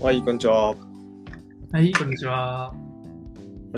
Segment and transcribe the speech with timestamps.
[0.00, 0.74] はい、こんにちは。
[1.72, 2.72] はい、こんにちは。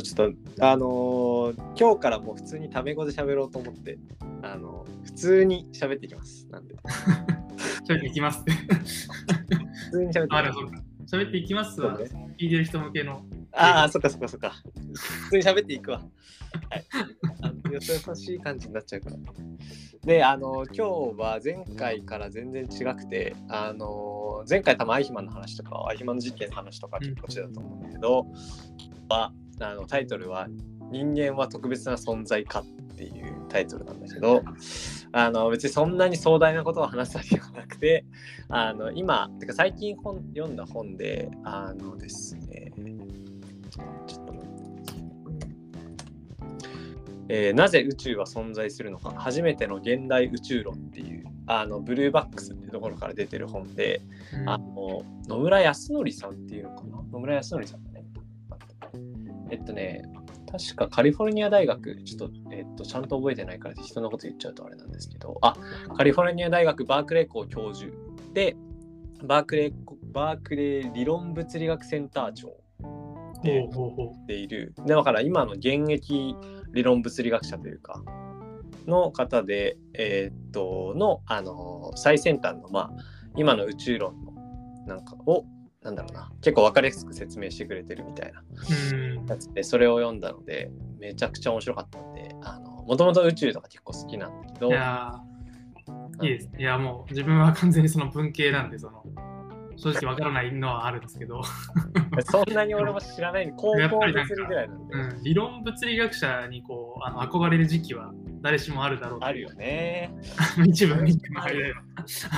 [0.03, 3.99] ちょっと、あのー今日からもう普通にタメ語で喋ろうと思って、
[4.43, 6.47] あの普通に喋っていきます。
[6.51, 6.75] なんで、
[7.89, 8.43] 喋っていきます。
[8.45, 10.43] 普通に喋っていきあ、ま。
[10.43, 10.83] ですそうか。
[11.25, 11.97] 喋っていきますわ。
[11.97, 12.07] そう
[12.39, 13.25] 聞いてる人向けの。
[13.53, 14.55] ああ、そっかそっかそっか。
[14.95, 15.99] 普通に喋っていくわ。
[15.99, 16.05] は
[16.77, 16.85] い。
[17.73, 19.17] よそよしい感じになっちゃうから。
[20.05, 20.83] で、あの今日
[21.19, 28.27] は前回から全然違くて、あの前回多分アイヒマンの話とか、アイヒマンの事件の話とか結構してたと思うんだけど、
[29.09, 30.49] はあのタイトルは
[30.91, 32.61] 「人間は特別な存在か」
[32.93, 34.43] っていうタイトルなんだけど
[35.13, 38.05] あの別にそんなに壮大なことを話すわけではなくて
[38.49, 42.73] あの今てか最近本読んだ本であのですね
[47.29, 49.13] えーなぜ宇宙は存在するのか。
[49.17, 54.01] 初めての現代宇宙論っていうあのブルーバックスっていうところから出てる本で、
[54.35, 54.49] うん。
[54.49, 57.03] あの野村康則さんっていうのかな。
[57.13, 58.05] 野村康則さんだね。
[59.51, 60.03] えっとね、
[60.51, 65.57] 確かカリフォルニア大学、ちょっと、えっと、ちゃんと覚えてないから人のこと言っちゃうとあれなんですけど、あ、
[65.97, 67.91] カリフォルニア大学バークレー校教授
[68.35, 68.57] で、
[69.25, 69.73] バークレー、
[70.13, 72.57] バークレー理論物理学センター長
[73.43, 76.37] でほうほうほている、でだから今の現役
[76.73, 78.03] 理論物理学者というか、
[78.87, 83.03] の方で、えーっと、の、あの、最先端の、まあ、
[83.37, 84.33] 今の宇宙論の、
[84.87, 85.45] なんかを、
[85.83, 88.43] なんだろうな、結構分かりやすく説明してくれてるみたいな。
[89.29, 96.51] やつで、それを読んだので、めちゃくちゃ面白かったんで、あの、もともと宇宙とか結構好きなんだけどい、やーいいです。
[96.59, 99.05] いや、もう自分は完全にその文系なんで、その、
[99.81, 101.43] 正直わからないのはあるんですけど、
[102.31, 104.13] そんなに俺も知らない、高校物理
[104.47, 109.19] ぐらいなんで、うん、理論物理学者にこうあの憧れる時期は誰しもあるだろう。
[109.23, 110.13] あるよね。
[110.67, 111.83] 一部民間の間では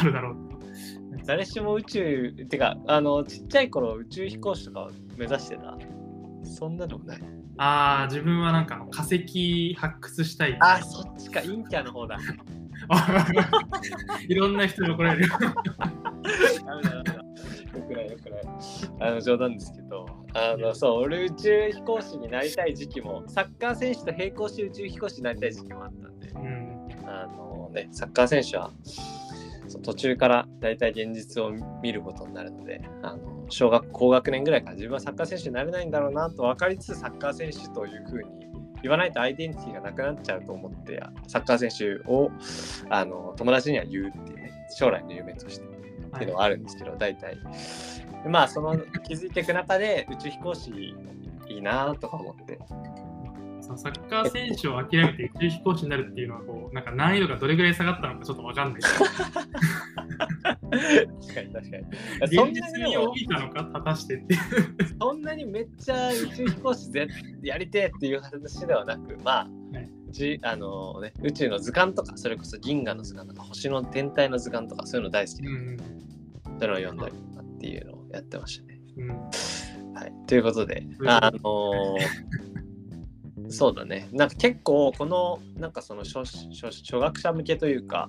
[0.00, 0.36] あるだろう。
[1.26, 5.76] 誰しも宇宙、てか、あの、ちっちゃい頃宇宙飛行士とか目指してた？
[6.44, 7.20] そんなのもない。
[7.58, 10.56] ああ、自分はなんか化石発掘したい。
[10.60, 12.18] あ、そっちか、陰キャの方だ。
[14.28, 15.28] いろんな人に怒られる。
[16.64, 17.29] ダメだダメだ。
[17.80, 18.42] よくないよくない。
[19.00, 26.88] あの冗談ですけど、あのそう、俺宇宙飛行士になりたい時期も、サッカー選手と並行して宇宙飛行士になりたい時期もあったんで、うん。
[27.06, 28.70] あのね、サッカー選手は
[29.82, 31.52] 途中から大体現実を
[31.82, 38.40] 見ることになるので、あの小学高学年ぐらいから自分はサッカー選手になれないんだろうなと分かりつつサッカー選手というふうに
[38.82, 42.30] 言わないとアイデンティティがなくなっちゃうと思ってサッカー選手を
[42.88, 45.66] あの友達には言うっていうね将来の夢として
[46.14, 47.38] っていうのはあるんですけど、大体。
[48.28, 48.76] まあその
[49.06, 50.94] 気づいていく中で宇宙飛行士
[51.48, 52.58] いいなとか思って。
[53.62, 58.82] そのサッカー選手を諦めて宇宙飛行士になるっていうのはこうなんか難易度がどれぐらい下がったのかちょっとわかんない。
[58.82, 58.98] 確
[61.34, 62.36] かに確かに。
[62.36, 64.36] そん現実なに帯びたのか果たしてって。
[64.98, 67.08] そんなにめっちゃ宇宙飛行士ぜ
[67.42, 75.76] やりてえっていう話ではなく、まあ、はいうちあのね、宇宙の図鑑とか、それこそ銀河の図鑑とか、星の天体の図鑑とか、そういうの大好きで、うん。
[75.78, 75.84] そ
[76.50, 78.80] ういうのを読んだりとかっていうのをやってましたね。
[78.96, 79.08] うん。
[79.94, 82.30] はい、ということで、うんあのー
[83.52, 86.20] そうだね、なんか結構、この、なんかその初
[86.98, 88.08] 学者向けというか、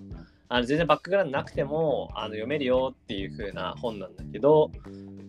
[0.49, 4.69] あの全然バックグラウンドなくてもあの読めるよっていう風な本なんだけど、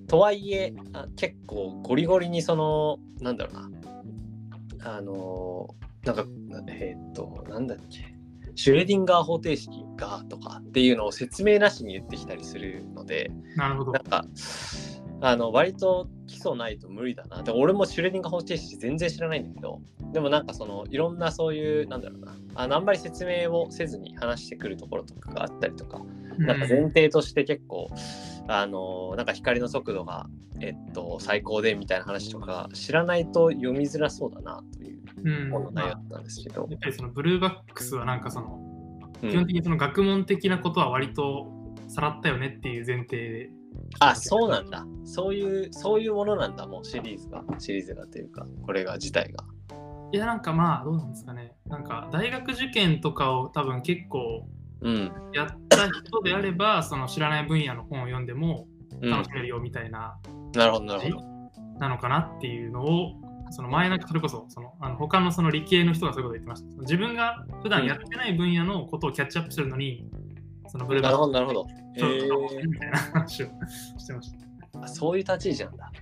[0.09, 3.55] とはいえあ結構ゴリゴリにそのなんだろう
[4.79, 6.25] なあのなんか
[6.69, 8.13] えーっとなんだっけ。
[8.55, 13.93] シュレディンガー方程式がとかっていうのを説明なしに言ってきたりするのでなるほど。
[13.93, 14.01] な。
[14.01, 14.27] んか
[15.25, 17.43] あの割と基礎ないと無理だな。
[17.43, 19.81] で俺もシュレディンガー方程式全然知らないんだけど
[20.13, 22.37] でもなんかそのいろんなそういうなんだろうな。
[22.55, 26.03] あのあんまり説明をせずに話してくるところとかがあったりとか
[26.39, 27.89] なんか前提として結構、
[28.49, 30.27] あのなんか光の速度が、
[30.61, 34.82] えっと、最高でみたいな話とか知らないと読みづらそうだなと
[35.51, 36.63] 本の内容だまったんですけど。
[36.63, 38.61] あ、やっぱりそのブルーバックスはなんかその
[39.23, 39.31] うん。
[39.31, 41.51] 基本的にその学問的なことは割と
[41.89, 43.51] さらったよねっていう前提で。
[44.01, 44.87] あそうなんだ。
[45.05, 47.43] そういうそういうものなんだもうシリーズが。
[47.59, 49.45] シリーズがというかこれが自体が。
[50.13, 51.55] いやなんかまあどうなんですかね。
[51.67, 54.47] なんか大学受験とかを多分結構
[54.85, 58.67] うん、やった人であればその知らない分野の本を読んでも
[59.01, 60.19] うん、楽しめるよみたいな
[60.55, 61.33] なるほどなるほど。
[61.79, 63.15] なのかなっていうのを
[63.53, 66.83] その前なんかそれこそそのあの他のその理系の人がそういうこと言ってました。
[66.83, 70.07] 自分が普段やってない分野のことをキャッチアップするのに、
[70.69, 71.67] そのブルーなるバックほどなるほど
[71.97, 73.47] えみたいな話を
[73.99, 74.81] してました。
[74.81, 75.93] あそういう立ち位置なんだ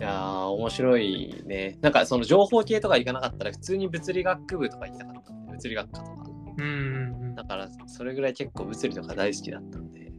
[0.00, 6.12] いやー面白いねなんかその情報系とか行かなかったら普通に物理学部とか行きたかった物理学科とか
[6.58, 10.12] うんうんうんだからそれぐらい結構物理とか大好きだったんで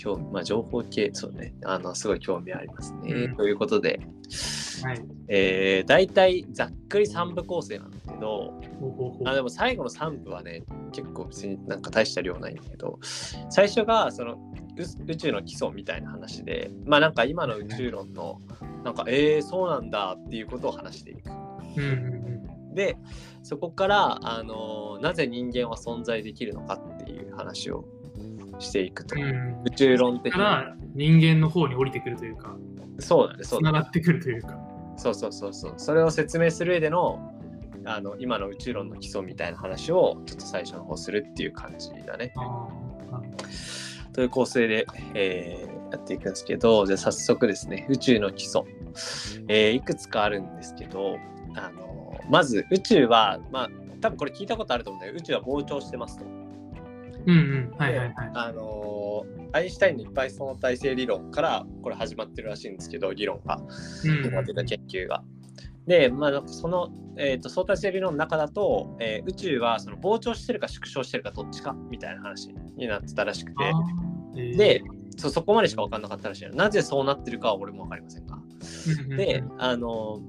[0.00, 3.12] 興味、まあ、情報系、そうね、あの、すごい興味ありますね。
[3.12, 4.00] うんということで、
[4.84, 5.02] はい。
[5.28, 8.60] えー、大体ざっくり3部構成なんだけど、
[9.24, 10.62] あでも最後の3部はね、
[10.92, 12.98] 結構別になんか大した量ないんだけど、
[13.50, 14.38] 最初がその
[14.76, 18.40] 宇宇宙の基礎みたいな話で、まあなんか今の宇宙論の、
[18.84, 21.30] なんか、えー、そうなんだっていうことを話していく。
[22.74, 22.96] で、
[23.42, 27.84] そこから、あのなぜ人間は存在できるのかっていう話を
[28.58, 29.16] していくと。
[29.16, 29.22] うん。
[29.22, 29.62] うん。
[29.66, 30.44] 宇宙論的かな。
[30.44, 32.56] ら人間の方に降りてくるというか、
[32.98, 33.78] そうだね、そうだね。
[33.78, 34.58] つながってくるというか。
[35.00, 35.74] そうそうそうそう。
[35.78, 37.32] それを説明する上での、
[37.86, 42.34] あの今の宇宙論の基礎みたいな話をちょっと最初の方するっていう感じだね。
[44.12, 48.62] という構成で、えーやっていくんですけど、じゃあ早速ですね、宇宙の基礎、
[49.48, 51.18] えーいくつかあるんですけど、
[51.56, 53.70] あのまず宇宙は、まあ、
[54.00, 56.39] 多分これ聞いたことあると思うんだけど、宇宙は膨張してますと。
[57.26, 57.74] うんうん。
[57.78, 58.30] はいはいはい。
[58.34, 63.60] あのアインシュタインのいっぱい相対性理論からこれ始まってるらしいんですけど、理論が、
[64.04, 65.22] うん今出た研究が。
[65.86, 73.64] で、まあ、その、えー、と相対性理論の中だと、えー宇宙はその膨張してるか縮小してるかどっちかみたいな話になってたらしくて、
[74.36, 74.82] えーで、
[75.16, 76.54] そそこまでしか分かんなかったらしいの。
[76.54, 78.38] なぜそうなってるかは俺も分かりませんが。
[79.16, 80.20] で、あの、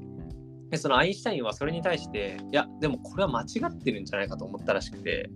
[0.70, 5.30] でそのアインシュタインはそれに対して、いや、でもこれは間違ってるんじゃないかと思ったらしくて、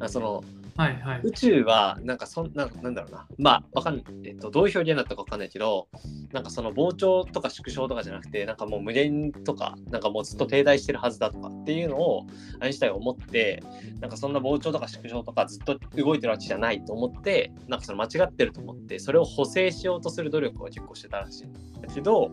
[0.00, 0.44] あその
[0.78, 1.20] はいはい。
[1.24, 5.88] 宇宙はなんかそんなんなんだろうな、まあ、わかん、えっと、どういう表現だったか分かんないけど、
[6.32, 12.26] なんかその膨張とか縮小とかじゃなくて、なんかもう無限とか、なんかもうずっと停滞してるはずだとかっていうのを
[12.60, 13.60] アインシュタインは思って、
[13.98, 21.52] なんかそんな膨張とか縮小とかずっと動いてるわけじゃないと思って、なんかその間違ってると思って、それを補正しようとする努力を結構してたらしいん
[21.82, 22.30] だけど、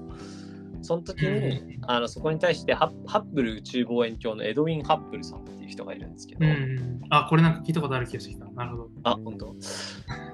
[0.86, 7.02] その時に、あのそこに対してハッハッブル宇宙望遠鏡のエドウィン・ハッブルさんっていう人がいるんですけど、うんうん。
[7.10, 8.46] あ、これなんか聞いたことある気がしてきた。
[8.52, 8.90] なるほど。
[9.04, 9.56] あ、本当。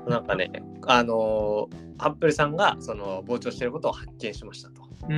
[0.09, 0.51] なんかね、
[0.87, 4.81] あのーハッブルさんがその膨張していることを発見しましたと。
[5.07, 5.17] うんう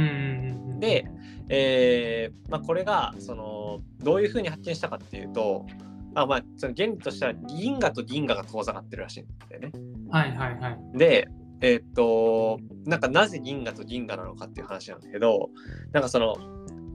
[0.75, 0.79] ん。
[0.81, 1.05] で、
[1.47, 5.65] えーまあ、これがそのどういうふうに発見したかっていうと、
[6.13, 9.71] あまあ、その原理としては銀河と銀河が遠ざかってるらしいんだよね。
[10.09, 10.97] はいはいはい。
[10.97, 11.29] で、
[11.63, 15.49] えーっと、なんかなぜ銀河と銀河なのかっていう話なんだけど、
[15.93, 16.35] なんかその、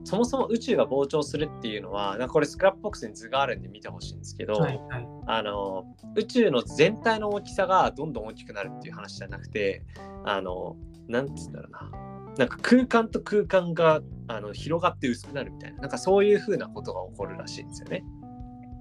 [0.03, 5.07] そもそも宇宙が膨張するっていうのは、なんかこれスクラップボックスに図があるんで見てほしいんですけど、はいはい。
[5.25, 5.85] あの
[6.15, 9.83] 宇宙の全体の大きさがどんどん大きくなるっていう話じゃなくて
[10.25, 10.75] あの
[11.07, 11.91] なんつうんだろうな
[12.37, 18.03] なんか空間と空間があの広がって薄くなるみたいななんかそういうふうなことが起こるらしいんですよね。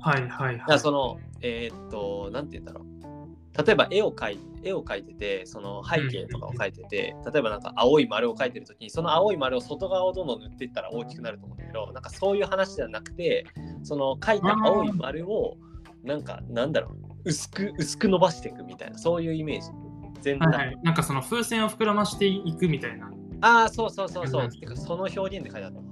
[0.01, 0.65] はいはいはい。
[0.67, 2.98] らそのえーっとなんて言うんだろう
[3.65, 13.47] 例えば絵を描い絵を描いててその背景とかを描いてて例えばなんか青い丸を描いてる時にその青い丸を外側をどんどん塗っていったら大きくなると思うんだけどなんかそういう話じゃなくて
[13.83, 15.57] その描いた青い丸を
[16.05, 19.69] なんかなんだろう薄く薄く伸ばしていくみたいなそういうイメージ。
[20.21, 20.79] 全体、はいはい。
[20.83, 23.11] なんかその風船を膨らましていくみたいな。
[23.41, 24.45] ああそうそうそうそう。
[24.45, 25.79] うんてかその表現で書いてあった。
[25.79, 25.85] わ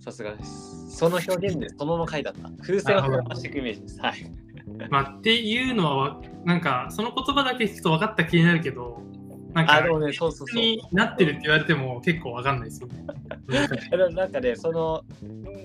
[0.00, 0.96] さすがです。
[0.96, 2.50] その表現でそのまま書いてあった。
[2.62, 4.00] 風船を膨らましていくイメージです。
[4.00, 4.47] はい
[4.90, 9.00] まあっていうのはわ、なんかその言葉だけ聞くと分かった気になるけど、
[9.54, 13.04] なんかねそうそうそうになってるって言われても結構分かんないですよね。
[14.14, 15.04] なんかね、その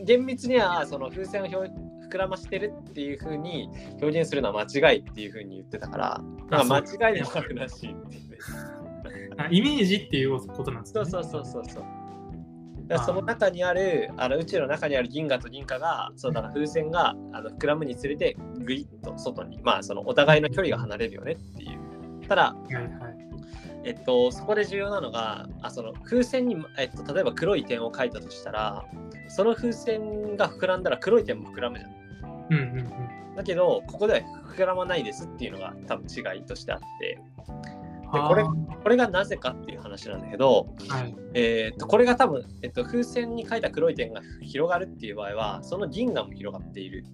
[0.05, 1.71] 厳密にはその風船を表
[2.13, 3.69] 膨らましてるっていう風に
[4.01, 8.39] 表現するのは間違いっていう風に言ってたから、なんか間違いでもあるらしいっていう
[9.49, 11.05] イメージっていうことなんですね。
[11.05, 11.83] そうそうそうそうそう。
[12.99, 23.23] その中にあるあの宇宙の中にある銀河と銀河がそうだから風船があの膨らむにつれてグイッと外にまあそのお互いの距離が離れるよねっていうただはいはい。
[23.85, 28.85] えっと、そこで重要なのがあその風船に、えっと、例えば黒い点を描いたとしたら
[29.27, 31.91] その風船が膨らんだら黒い点も膨らむじゃん。
[32.49, 32.81] うんうんう
[33.33, 33.35] ん。
[33.35, 34.19] だけどここでは
[34.55, 37.19] 膨らまないですっていうのが多分違いとしてあって
[38.13, 38.53] でこれは
[38.83, 41.15] これがなぜかっていう話なんだけど、あはい。
[41.33, 47.05] えっとこれが多分、えっと、風船に描いた黒い点が広がるっていう場合はその銀河も広がっている。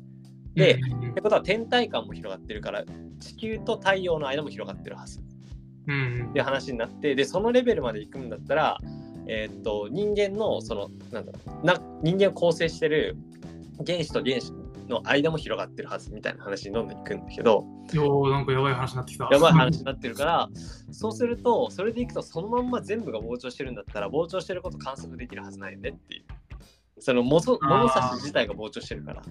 [0.55, 0.79] で、
[1.11, 2.83] ってことは天体間も広がってるから
[3.19, 5.21] 地球と太陽の間も広がってるはず。
[5.87, 8.77] うんうんっていう話になってでそのレベルまで行くんだったら、
[9.27, 13.17] えーっと人間のそのなんだろうな人間を構成してる
[13.85, 14.51] 原子と原子
[14.89, 19.29] の間も広がってるはずみたいな話にどんどん行くんだけどよーなんかやばい話になってきた。
[19.31, 20.49] やばい話になってるから
[20.91, 26.23] そうするとそれでいくとそのまんま全部が膨張してるんだったら膨張してること観測できるはずないよねっていう。
[27.01, 29.21] そのもそあー物差し自体が膨張してるから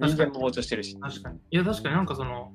[0.00, 0.98] 人間も膨張してるし。
[0.98, 1.38] 確かに。
[1.50, 2.52] いや、確かになんかその、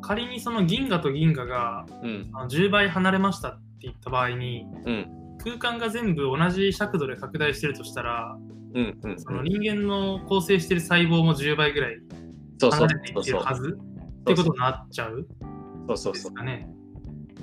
[0.00, 8.36] 仮にその銀河と銀河がうんあの10倍離れましたって言った場合に、うん空間が全部同じ尺度で拡大してるとしたら、
[8.74, 11.98] うんうんその人間の構成してる細胞も10倍ぐらい
[12.58, 13.78] そうそう離れていってそうそうるはず
[14.20, 15.26] ってことになっちゃう
[15.88, 16.12] そうそうそう。
[16.14, 16.68] ですかね。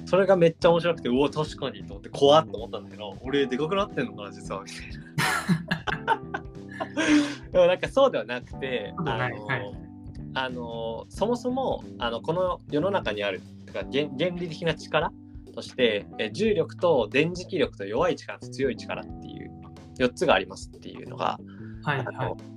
[0.05, 4.87] それがめっちゃ面白くて、うわ、確かにと思って、怖っと思ったんだけど、俺、でかくなってんのかな、実は、みたい
[6.05, 6.31] な。
[7.51, 9.89] でもなんかそうではなくて、あのはい。
[10.35, 15.11] あのそもそもあのこの世の中にあるてか原原理的な力
[15.55, 19.38] としてえ重力と電磁気力と弱い力と強い力っていう
[19.99, 21.39] 4つがありますっていうのが、
[21.83, 22.05] はいはい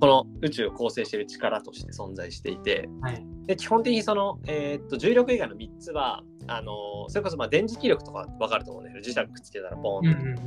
[0.00, 3.24] この宇宙を構成している力として存在していてはい。
[3.46, 10.40] で基本的にその、えーっと重力以外の3つはあのそれこそまあ電磁気力とか分かると思うんだけど磁石くっつけたらポーンとうんうんう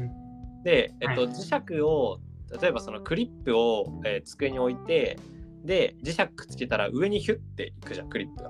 [0.60, 0.64] ん。
[0.64, 2.20] で、えっと、はい磁石を
[2.62, 5.18] 例えばそのクリップを、えー机に置いて
[5.64, 8.50] で磁石くっつけたら上にヒュッていくじゃんクリップが。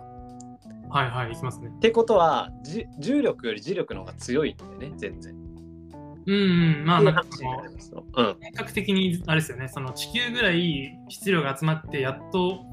[0.90, 1.70] はいはい、いきますね。
[1.76, 5.45] ってことはじ重力より磁力の方が強いんだよね全然。
[6.28, 12.66] うんうん、まあ、なんか話そうん感覚的にあれですよね、その地球ぐらい質量が集まって、やっと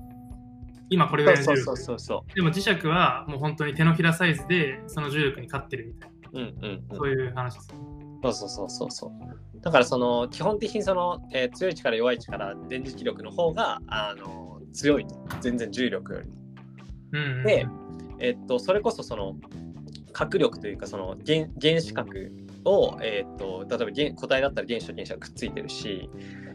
[0.89, 6.33] 今これぐらいの重力そうそうそうそでも磁石はもう本当に手のひらサイズでその重力に勝ってるみたいな、う。
[6.33, 7.79] うんうんうんそういう話ですね。
[8.23, 9.61] そうそうそうそうそう。
[9.61, 16.35] だからその基本的にその、えー強い力弱い力電磁気力の方があの強いと全然重力よりも。
[17.13, 17.67] うんうんうん、で
[18.19, 19.35] えっと、それこそその
[20.13, 22.33] 核力というかその原原子核
[22.65, 26.11] を、えっと、例えば原固体だったら原子と原子がくっついてるし、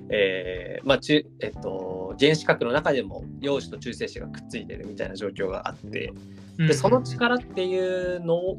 [0.10, 6.14] えーまあ中えっと、原子核の中でも陽子と中性子がくっついてるみたいな状況があって
[6.58, 8.58] でその力っていうのを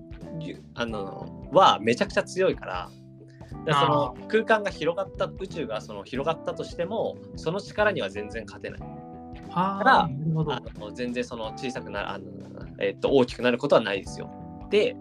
[0.75, 2.91] あのはめちゃくちゃ強いから。
[3.65, 8.81] でその空間が広がった宇宙がその広がったとしてもその力には全然勝てない
[9.51, 10.53] はからあ、なるほど。
[10.53, 12.25] あの全然その小さくなるあの、
[12.79, 14.31] えっと大きくなることはないですよ。
[14.71, 14.97] で、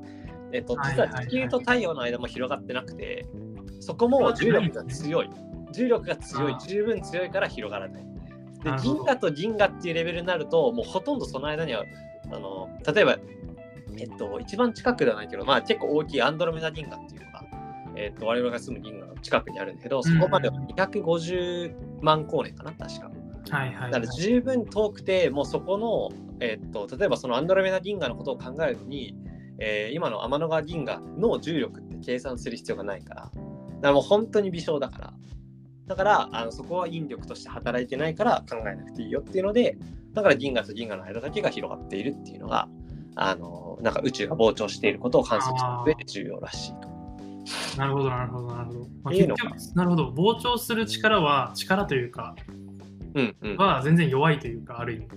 [0.52, 3.26] えっと実は地球と太陽の間も広がってなくて、
[3.80, 5.30] そこも重力が強い。
[5.72, 6.56] 重力が強い。
[6.68, 8.08] 十分強いから広がらない。
[8.64, 11.84] で銀河と銀河っていうレベルになると、もうほとんどその間には、
[12.32, 13.18] あの例えば、
[13.98, 17.44] えっと、一番近くではないけど、まあ結構大きいアンドロメダ銀河っていうのが、
[17.96, 23.12] えっと、我々が住む銀河の近くにあるんだけど、そこまでは250万光年かな、確か。
[23.50, 29.16] はいはい、だから十分遠くて、もうそこの、えっと、例えばそのアンドロメダ銀河のことを考えるのに、
[29.60, 33.34] えー今の天の川銀河の重力って計算する必要がないから、だか
[33.82, 35.14] らもう本当に微小だから。
[35.88, 39.78] だから、あのそこは引力として働いてないから考えなくていいよっていうので、
[40.14, 42.68] だから銀河と銀河の間だけが広がっているっていうのが、
[43.16, 46.98] あのなんか宇宙が膨張していることを観測する上で重要らしいと。
[47.78, 48.80] なるほど、なるほど、なるほど。
[49.04, 52.36] まあ、いうのが結局、なるほど、膨張する力は、力というか、
[53.14, 53.58] うんうん。
[53.58, 55.08] は全然弱いというか、ある意味。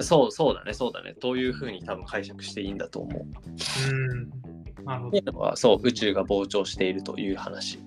[0.00, 1.14] そうそうだね、そうだね。
[1.14, 3.22] というふうに多分解釈していいんだと思う。
[3.22, 4.30] うん。
[4.84, 7.80] なるほどはそう宇宙が膨張しているという話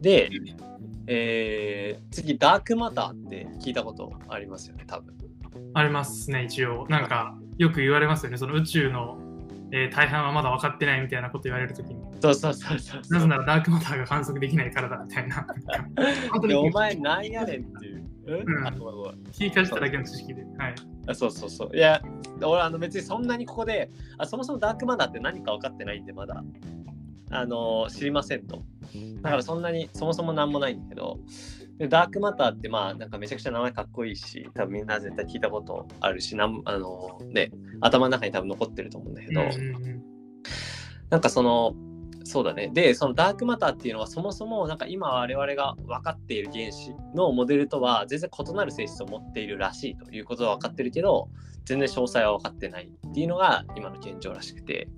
[0.00, 0.30] で、
[1.06, 5.14] えー次ダークマターって聞いたことありますよね多分
[5.74, 6.86] ありますね、一応。
[6.88, 9.18] なんか、よく言われますよね、その宇宙の、
[9.72, 12.00] えー大半はまだ分かってないみたいなこと言われるときに。
[12.20, 15.46] そうそうそうそうなぜならダークマターが観測できないからだみたいな。
[16.32, 18.44] 本当にでお前なんやねんっていう、うんうん
[19.32, 20.42] 聞き返しただけの知識で。
[20.58, 20.74] はい。
[21.10, 21.76] あそうそうそう。
[21.76, 22.00] いや
[22.42, 26.42] 俺あの別にそんなにここであそもそもダークマターって何か分かってないんでまだ。
[27.32, 28.64] あの知りませんと。
[29.22, 31.18] だからそんなにそもそも何もないんだけど。
[31.78, 37.50] でダークマターってまあなんかめちゃくちゃ名前かっこいいし多分みんな絶対聞いたことあるしなんあのね
[37.80, 39.40] 頭の中に多分残ってると思うんだけど、
[41.08, 41.74] なんかその
[42.24, 51.28] そうだねでそのダークマターっていうのはそもそもなんか今我々が分かっている原子のモデルとは全然異なる性質を持っているらしいということは分かってるけど
[51.64, 54.88] 全然詳細は分かってないっていうのが今の現状らしくて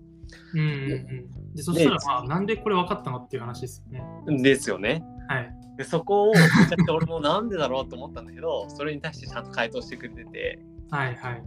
[0.54, 0.68] うんうんう
[1.52, 1.54] ん。
[1.54, 4.42] で、そしたら、まあ、なんでこれ分かったのっていう話ですよね。
[4.42, 5.54] ですよねはい。
[5.76, 6.32] でそこを
[6.90, 10.58] 俺もなんでだろうと思ったんだけどそれに対してちゃんと回答してくれてて
[10.90, 11.42] はいはい。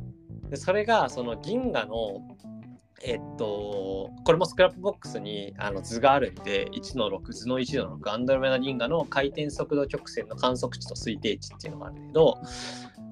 [0.50, 2.35] でそれがその銀河の
[3.08, 12.38] えっとこれも Scrapbox にあの図があるんで1の6図の1の6アンドロメダ銀河の回転速度曲線の観測値と推定値っていうのがあるけど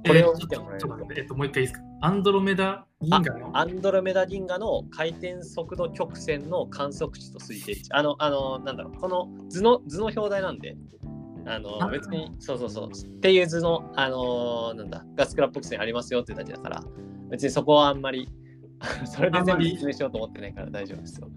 [0.07, 1.85] これを見てもらえるとちょっと待ってえっと、もう一回いいですか？
[2.01, 3.57] アンドロメダ銀河の。
[3.57, 10.75] アンドロメダ銀河の回転速度曲線の観測値と推定値あのあのなんだろうこの図の図の表題なんで
[11.45, 16.83] あのあ別にそうそうそうっていう図のあのなんだが Scrapbox にありますよっていうだけだから
[17.29, 18.27] 別にそこはあんまり
[19.05, 21.27] それで全部説明しようと思ってないから大丈夫ですよ。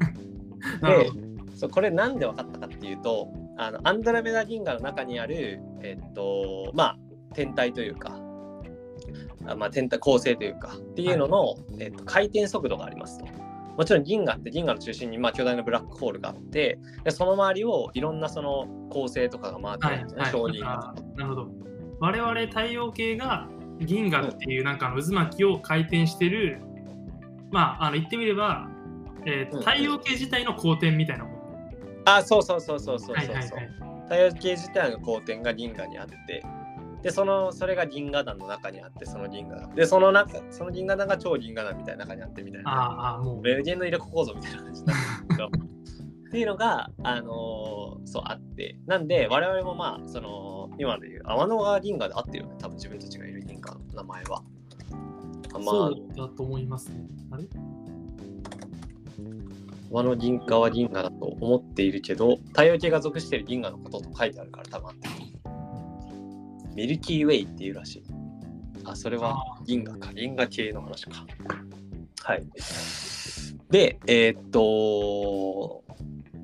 [0.80, 1.26] なるほど。
[1.54, 6.98] そうこれなんで分かったかっていうとあのアンドロメダ銀河の中にあるえっとまあ
[7.32, 8.18] 天体というか
[9.46, 13.26] あまあ天体構成というかっていうのの、えっと、回転速度がありますと。
[13.76, 21.48] もちろん銀河って銀河の中心にまあ巨大なブラックホールがあってでその周りをいろんなその構成とかが回ってはいるんですね、はい表人あーなるほど。
[22.00, 23.48] 我々太陽系が
[23.80, 26.60] 銀河っていうなんかの渦巻きを回転してる、
[27.50, 28.68] まあ、あの言ってみれば、
[29.24, 31.36] えー太陽系自体の公転みたいなもの。
[32.06, 33.16] あ、そうそうそうそうそうそうそう。
[33.16, 33.96] はいはいはい。
[34.04, 36.44] 太陽系自体の光点が銀河にあって、
[37.02, 39.74] で、その、それが銀河団の中にあって、その銀河団。
[39.74, 42.72] で、その中、その銀河団が超銀河団みたいな中にあってみたいな。
[42.72, 43.42] あーあー、もう。
[43.42, 45.50] ベルゲンの入れ子構造みたいな感じなんですけど。
[46.28, 54.42] っていうのが、あのーそうあって、なんで、我々もまあ、その、今でいう天の川銀河で合ってるよね、多分自分たちがいる銀河の名前は。
[55.54, 57.06] あまあ、そうだと思いますね。
[57.30, 57.44] あれ？
[59.90, 65.14] 天の銀河は銀河だと思っているけど、太陽系が属している銀河のことと書いてあるから多分合ってる。
[66.74, 68.04] ミルキーウェイっていうらしい。
[68.84, 71.24] あ、それは銀河か、銀河系の話か。
[72.22, 72.44] はい。
[73.70, 75.82] で、えーっと、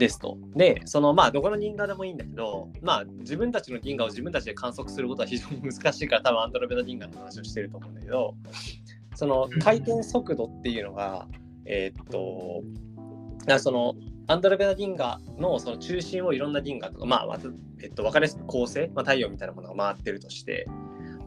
[0.03, 0.37] ですと。
[0.57, 8.35] で、そのまあ、どこの銀河でもいいんだけど、まあ、自分たちの銀河を自分たちで観測することは非常に難しいから、多分アンドロメダ銀河の話をしてると思うんだけど、
[9.15, 11.29] その回転速度っていうのが、
[11.67, 12.65] えーっと、
[13.49, 13.95] あその
[14.27, 17.39] アンドロメダ銀河のその中心をいろんな銀河とか、まあ、
[17.81, 20.67] えっと、分かりやすく恒星、まあ、太陽みたいなものが回ってるとして、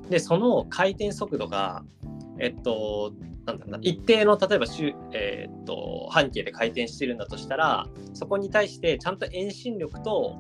[0.10, 1.86] で、その回転速度が、
[2.40, 3.14] えっと、
[3.46, 10.38] なんだろうな、一定の、例えば周、えーっと、半径で回転してるんだとしたら、そこに対してちゃんと遠心力と、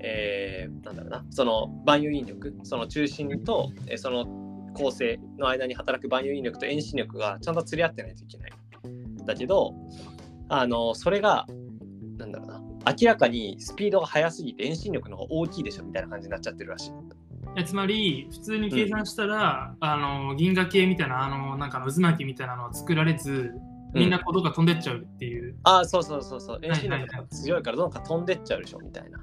[0.00, 4.26] えーなんだろうな、その万有引力、その中心と、えーその
[4.76, 8.52] 恒星の間に働く万有引力と遠心力がちゃんと釣り合ってないといけない。
[9.24, 9.74] だけど、
[10.48, 11.46] あの、それが、
[12.18, 12.62] なんだろうな、
[13.00, 16.92] 明らかにスピードが速すぎて遠心力の方が大きいでしょみたいな感じになっちゃってるらしい。
[17.56, 23.52] えつまり、普通に計算したら、あの銀河系みたいな、あのなんかの渦巻きみたいなのは作られず、
[23.94, 25.56] みんなこうどっか飛んでっちゃうっていう。
[25.62, 26.58] ああ、そうそうそうそう。
[26.60, 29.20] 遠心力が強いからどんどん飛んでっちゃうでしょみたいな。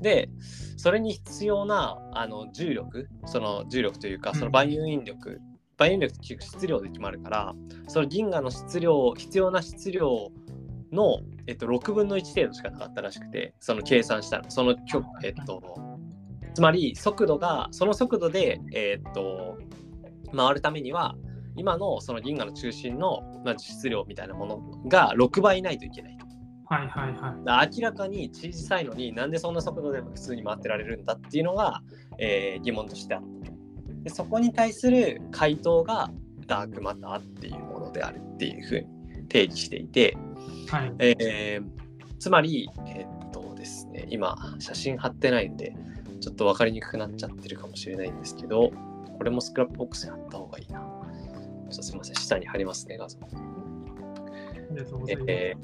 [0.00, 0.28] で、
[0.76, 4.36] それに必要なあの重力、その重力というか、うん。
[4.36, 5.40] その万有引力、
[5.78, 7.54] 万有引力って質量で決まるから、
[7.86, 10.32] その銀河の質量、必要な質量
[10.90, 15.62] の、えっと、6分の1程度しかなかったらしくて、その計算したら、そのきょ、えっと、
[16.54, 19.58] つまり速度が、その速度で、えっと、
[20.34, 21.16] 回るためには、
[21.56, 26.26] 今のその銀河の中心の、まあ、質量みたいなものが6倍ないといけないと。
[26.66, 27.12] はいはい
[27.46, 27.78] はい。
[27.78, 31.82] 明らかに小さいのになんでそんな速度でも普通に回ってられるんだっていうのが、
[32.18, 33.54] えー疑問としてあったと
[34.02, 36.10] でそこに対する回答が
[36.46, 40.16] ダークマターっていうものであるっていうふうに定義していて、
[40.70, 41.64] はい、えー
[42.18, 45.74] つまりえーっとですね今写真貼ってないんで
[46.24, 48.72] ちょっと分かりにくくなっちゃってるかもしれないんですけど
[49.18, 53.18] これも Scrapbox に貼った方がいいなちょっとすいません下に貼りますね画像。
[55.28, 55.54] え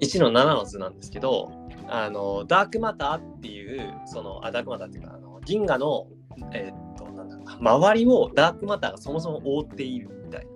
[0.00, 1.50] 1の7の図なんですけど
[1.88, 6.06] あのダークマターっていうそのあダークマターっていうかあの銀河の、
[6.52, 10.46] えーっとなんだろうな周りをダークマターがそもそも覆っているみたい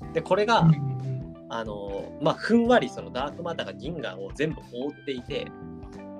[0.00, 0.12] な。
[0.12, 0.64] でこれが、
[1.48, 5.48] あのまあ、ふんわりそのダークマターが銀河を全部覆っていて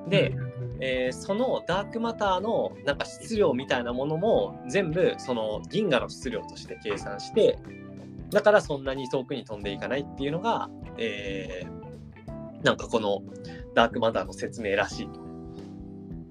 [0.09, 0.50] で、うん
[0.81, 7.59] えーそのダークマターのなんか質量みたいなものも全部その銀河の質量として計算して
[8.31, 11.81] だからそんなに遠くに飛んでいかないっていうのが、えー
[12.63, 13.23] なんかこの
[13.75, 15.21] ダークマターの説明らしいと。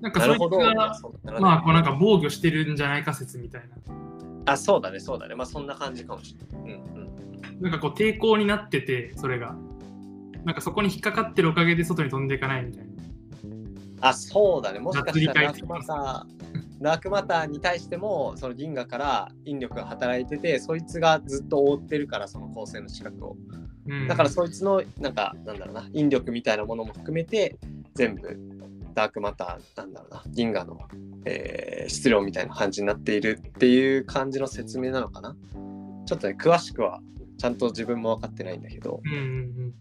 [0.02, 0.58] なんかそいつなるほど。
[0.58, 0.76] が、
[1.40, 3.62] まあ、こうなんか防御してるんじゃないか説みたい
[4.46, 4.54] な。
[4.54, 5.36] あ、そうだね、そうだね。
[5.36, 6.74] まあそんな感じかもしれない。
[6.74, 6.84] うん
[7.58, 7.62] うん。
[7.62, 9.56] なんかこう抵抗になってて、それが。
[10.46, 12.88] なんかそこに引っかかってるおかげで外に飛んでいかないみたいな。
[14.02, 14.80] あ、そうだね。
[14.80, 23.38] もしかしたらダクマター、クマターに対しても、その銀河から引力が働いてて、そいつがずっと覆ってるから、その光線の近くを。
[23.88, 27.58] うん、だからそいつの、なんか、なんだろうな、引力みたいなものも含めて、
[27.96, 28.38] 全部、
[28.94, 30.80] ダークマター、なんだろうな、銀河の、
[31.26, 35.36] えー質量みたいな感じになっているっていう感じの説明なのかな。
[36.06, 37.02] ちょっとね、詳しくは、
[37.38, 39.02] ちゃんと自分も分かってないんだけど。
[39.04, 39.74] うんうん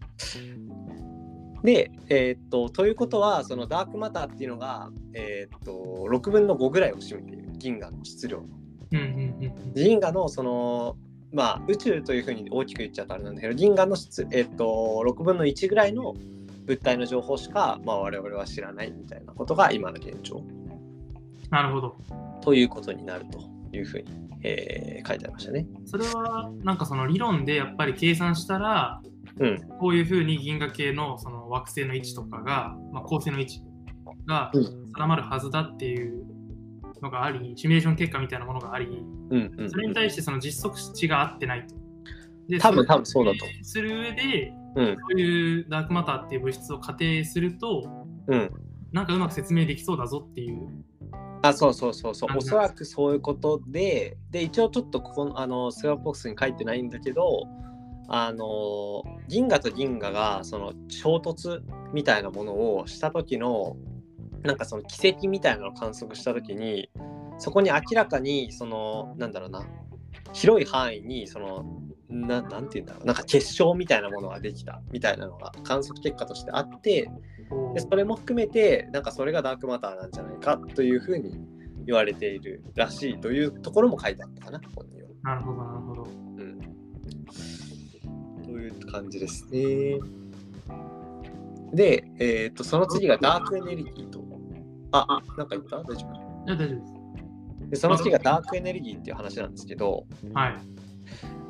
[1.63, 8.45] で、えーっと、ということは、そのダークマターっていうのが、えーっと、6分の5ぐらいを占めている、銀河の質量の。
[8.91, 8.97] うん。
[8.97, 10.97] うんうんうん銀河のその、
[11.31, 16.15] まあ、宇宙というふうに大きく言っちゃうとあれなんだけど、銀河の質、えーっと、6分の1ぐらいの
[16.65, 20.43] 物体の情報しか、まあ、我々は知らないみたいなことが今の現状
[21.49, 21.97] なるほど。
[22.41, 23.39] ということになると
[23.75, 24.05] いうふうに、
[24.43, 25.65] えー書いてありましたね。
[25.85, 29.01] それはなんかその理論でやっぱり計算したら、
[29.39, 29.59] うん。
[29.79, 33.61] こういうふうに銀河系のその惑星の位置とかが、まあ、恒星の位置
[34.27, 36.25] がうん定まるはずだっていう
[37.01, 41.75] のがあり、シミュレーション結果みたいなものがあり、うんうん、それに対してその実測値が合ってないと。
[42.47, 48.51] で多分多分そうだとする上で、うんそういうダークマターっていう物質を仮定すると、うん。
[48.91, 50.67] なんかうまく説明できそうだぞっていう。
[51.41, 52.29] あ、そうそうそうそう。
[52.31, 57.47] うんおそらくそういうことで、で、一応ちょっとここの、あの、スラップボックスに書いてないんだけど、
[58.09, 61.61] あの銀河と銀河がその衝突
[61.93, 63.77] みたいなものをした時の
[64.43, 66.89] なんかその軌跡みたいなのを観測した時に
[67.37, 69.63] そこに明らかにそのなんだろうな
[70.33, 71.65] 広い範囲にその
[72.09, 77.09] ななんて言うんだろうなんか結晶みたいなものができたみたいなのが観測結果としてあって
[77.75, 81.39] でそれも含めてなんかそれがダークマターなんじゃないかというふうに
[81.85, 85.09] 言われているらしいというところも書いてあったかな本には。
[85.23, 86.03] なるほどなるほど。
[86.03, 86.59] うん、
[88.51, 89.99] という感じですね。
[91.73, 94.23] で、えーっとその次がダークエネルギーと。
[94.91, 95.05] あ、
[95.37, 95.77] なんか言った？
[95.77, 96.13] 大丈夫？
[96.47, 96.93] いや大丈夫です。
[97.69, 100.55] でその次がダークエネルギーっていう話なんですけど、はい。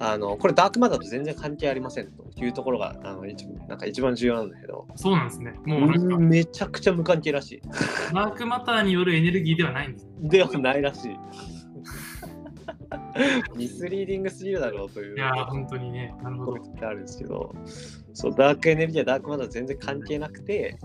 [0.01, 5.53] あのこれダークマターと全然関係ありませんというところがあの一なんか一番重要なんだけど、そうなんですね。
[5.65, 7.61] もうめちゃくちゃ無関係らしい。
[8.13, 10.07] ダークマターによるエネルギーではないんです。
[10.19, 11.17] ではないらしい。
[13.55, 15.15] ミスリーディングすぎるだろうという。
[15.15, 16.15] いやー、本当にね。
[16.23, 16.51] なるほど。
[16.53, 16.69] コメ。
[16.69, 17.53] ントあるんですけど、
[18.13, 20.77] そう、ダークエネルギーはダークマターと全然関係なくて、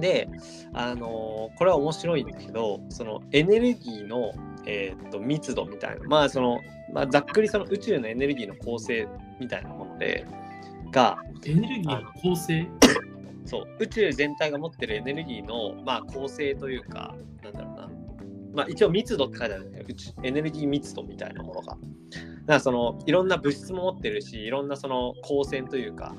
[0.00, 0.28] で、
[0.72, 4.32] あのーこれは面白いんだけど、そのエネルギーの、
[4.66, 6.60] えーっと密度みたいな、まあその、
[6.92, 9.06] まあ、ざっくりその宇宙のエネルギーの構成
[9.40, 10.26] みたいなもので、
[10.90, 12.66] が、エネルギーの構成？
[13.46, 17.14] そう宇宙全体が持ってるエネルギーの、まあ、構成というか、
[18.54, 19.84] まあ、一応密度って書いてあるんだよ
[20.22, 21.72] エネルギー密度みたいなものが。
[21.72, 21.78] だか
[22.46, 26.14] らそのいろんな物質も持ってるしいろんなその光線というか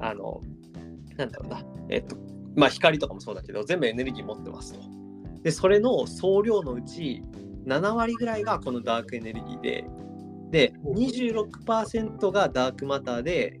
[0.00, 0.40] あの
[1.16, 2.16] なんだろうなえっと
[2.56, 4.80] まあ光とかもそうだけど全部エネルギー持ってますと。
[5.42, 7.22] でそれの総量のうち
[7.66, 9.84] 7割ぐらいがこのダークエネルギーで
[10.50, 13.60] で26%がダークマターで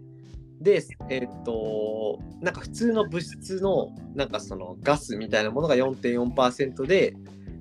[0.60, 7.14] で、えっと、なんか普通の物質の、なんかそのガスみたいなものが4.4%で、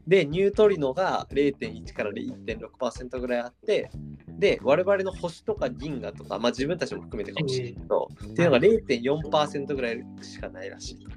[0.07, 3.89] で、ニュートリノが0.1から1.6%ぐらいあって、
[4.37, 11.09] で、我々の星とか銀河とか、まあ自分たちも含めてかもしれないけど、っていうのが0.4%ぐらいしかないらしいと。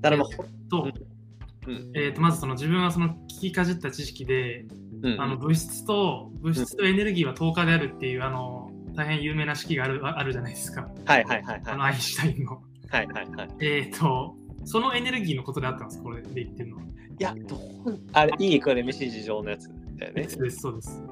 [0.00, 0.92] だからまあ、ほと、
[1.66, 4.66] うん、えー、とまずその自分はその聞きかじった知識で、
[5.02, 10.88] うん、あの物質と物質とエネルギーは10日であるっていうあの大変有名な式があるあるじゃないですか。
[11.04, 11.62] はいはいはいはい。
[11.66, 12.62] あのアインシュタインの。
[12.88, 13.48] はいはいはい。
[13.60, 16.82] えっ、と、そのエネルギーのことであったんです、これで言ってるのは。
[17.18, 20.28] いや、どうあれ、いいこれ、メッセージ上のやつだよね。
[20.28, 21.02] そうです、そうです。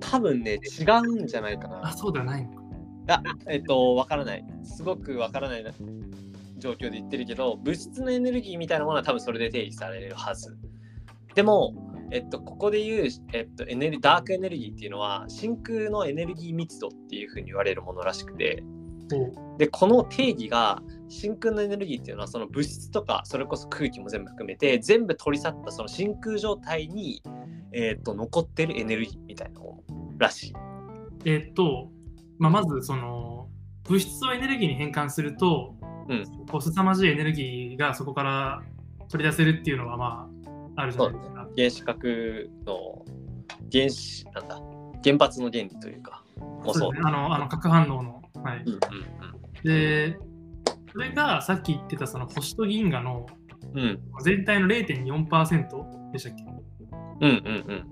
[0.00, 1.86] 多分ね、違うんじゃないかな。
[1.88, 2.62] あ、そうではないのか。
[3.08, 4.44] あ、えっと、わからない。
[4.62, 5.72] すごくわからないな
[6.58, 10.56] 状況で言ってるけど、物質のエネルギーみたいなものは多分それで定義されるはず。
[11.34, 11.74] でも、
[12.10, 18.62] えっと、ここで言う、えっと、エネルダークエネルギーっていうのは、真空のエネルギー密度っていうふうに言われるものらしくて、
[19.12, 27.22] おで、この定義が、真空のエネルギーっていうのは、その物質とか、それこそ空気も全部含めて、全部取り去ったその真空状態に、
[27.72, 30.52] えっと、残ってるエネルギーみたいなものらしい。
[31.24, 31.90] えっ、と、
[32.38, 33.48] まあ、まずその
[33.84, 35.74] 物質をエネルギーに変換すると、
[36.08, 38.62] うんこう凄まじいエネルギーがそこから
[39.10, 40.30] 取り出せるっていうのはま
[40.76, 41.48] ああるじゃないですか。
[41.54, 43.04] 原子核の
[43.70, 44.60] 原子なんだ
[45.04, 46.24] 原発の原理というか
[46.64, 47.00] もそうね。
[47.04, 48.22] あのあの核反応の。
[48.42, 48.62] はい。
[48.64, 48.80] うん
[49.64, 50.16] で、
[50.92, 53.26] それがさっき言ってたその星と銀河の
[54.22, 56.44] 全体の0.4%でしたっけ？
[57.20, 57.90] うんうんうん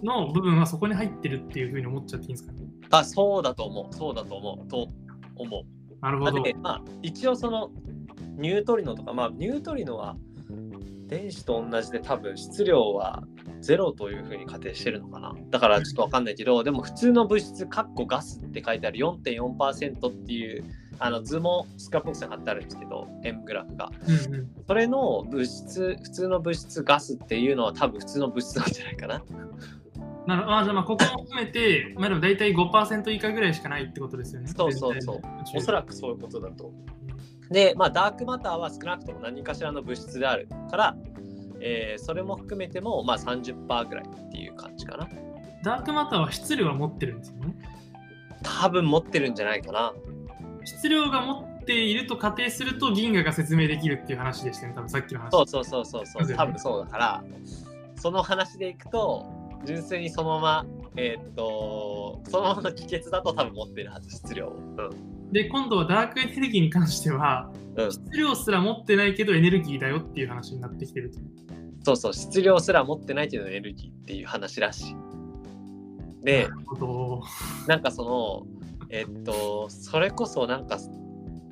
[0.00, 0.04] うん。
[0.04, 2.60] の部分はそこに入ってるっていうふうに思っちゃっていいんですかね？
[2.90, 3.94] あそうだと思う。
[3.94, 4.68] そうだと思う。
[4.68, 4.88] と
[5.36, 5.62] 思う。
[6.00, 6.42] なるほど。
[6.42, 7.70] で、まあ、一応その
[8.36, 10.16] ニュートリノとかまあニュートリノは
[11.06, 13.24] 電子と同じで多分質量は
[13.60, 15.34] ゼロというふうに仮定してるのかな。
[15.50, 20.64] だからちょっとわかんないけどでも普通の物質カッコガスって書いてある4.4%っていう
[20.98, 29.22] あの図も Scrapbox に貼ってあるんですけど円グラフがうんうんそれの物質普通の物質ガスっていうのは多分普通の物質なんじゃないかな
[30.26, 34.48] なるあじゃあまあここも含めて、まあ、でも大体5%以下ぐらいしかないってことですよね。
[34.48, 35.20] そうそうそう
[35.56, 36.70] おそらくそういうことだと
[37.50, 40.96] で、まあ、ダークマターは少なくとも何かしらの物質であるから、
[41.60, 45.08] えーそれも含めても、まあ、30%ぐらいっていう感じかな。
[45.64, 47.54] ダークマターは質量は持ってるんですよね。
[48.42, 49.94] 多分持ってるんじゃないかな。
[50.64, 55.30] 質量が持っていると仮定すると銀河が説明できるっていう話でしたね、多分さっきの話。
[55.30, 57.24] そうそうそうそうそう、多分そうだから、
[57.96, 59.26] その話でいくと、
[59.64, 60.66] 純粋にそのまま、
[60.96, 64.56] えーっと、そのままの帰結だと多分持ってるはず、質量を。
[64.56, 65.32] うん。
[65.32, 71.18] で、今度はダークエネルギーに関しては、うん、質量すら持ってないけどエネルギーだよっていう話になってきてると。
[71.84, 74.96] そうそう、質量すら持ってないけどエネルギーっていう話らしい。
[76.24, 77.22] でな、るほど。
[77.66, 78.57] なんかその、
[78.90, 80.78] えっと、それこそなんか、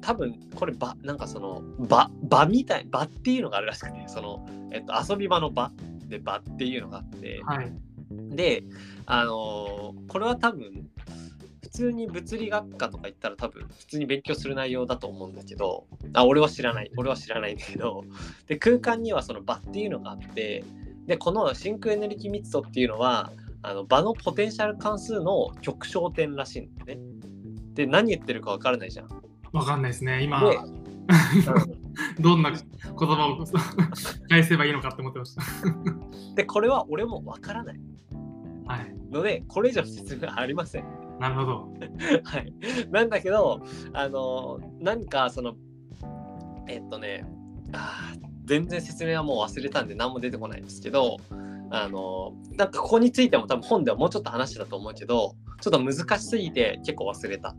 [0.01, 5.73] 多分これ場、なんかその場、場みたい、場っていうのがあるらしくて、その、えっと、遊び場の場
[6.09, 7.73] で場っていうのがあって、はい。
[8.11, 8.63] で、
[9.07, 10.89] あのーこれは多分、
[11.63, 18.05] 普通に物理学科とか言ったら多分普通に勉強する内容だと思うんだけどあ俺は知らない俺は知らないんだけど
[18.47, 20.65] で空間にはその場っていうのがあって
[21.07, 23.31] でこの真空エネルギー密度っていうのは
[23.67, 27.05] あの場のポテンシャル関数の極小点らしいんだよね。
[27.75, 29.09] で何言ってるか分からないじゃん。
[29.53, 30.23] わかんないですね。
[30.23, 30.57] 今、で
[32.23, 32.61] どんな言
[32.93, 33.45] 葉を
[34.29, 35.43] 返せばいいのかって思ってました。
[36.37, 37.81] でこれは俺も分からない
[38.69, 38.95] はい。
[39.11, 40.85] のでこれ以上説明はありません。
[41.19, 41.69] なるほど。
[42.23, 42.55] はい、
[42.93, 43.61] なんだけど
[43.93, 45.57] あの何かその
[46.69, 47.27] えっとね
[47.73, 51.17] あー全然説明はもう忘れたんで何も出てこないんですけど
[51.71, 57.57] あのなんかここについても多分本ではもうちょっと話したと思うけどちょっと難しすぎて結構忘れた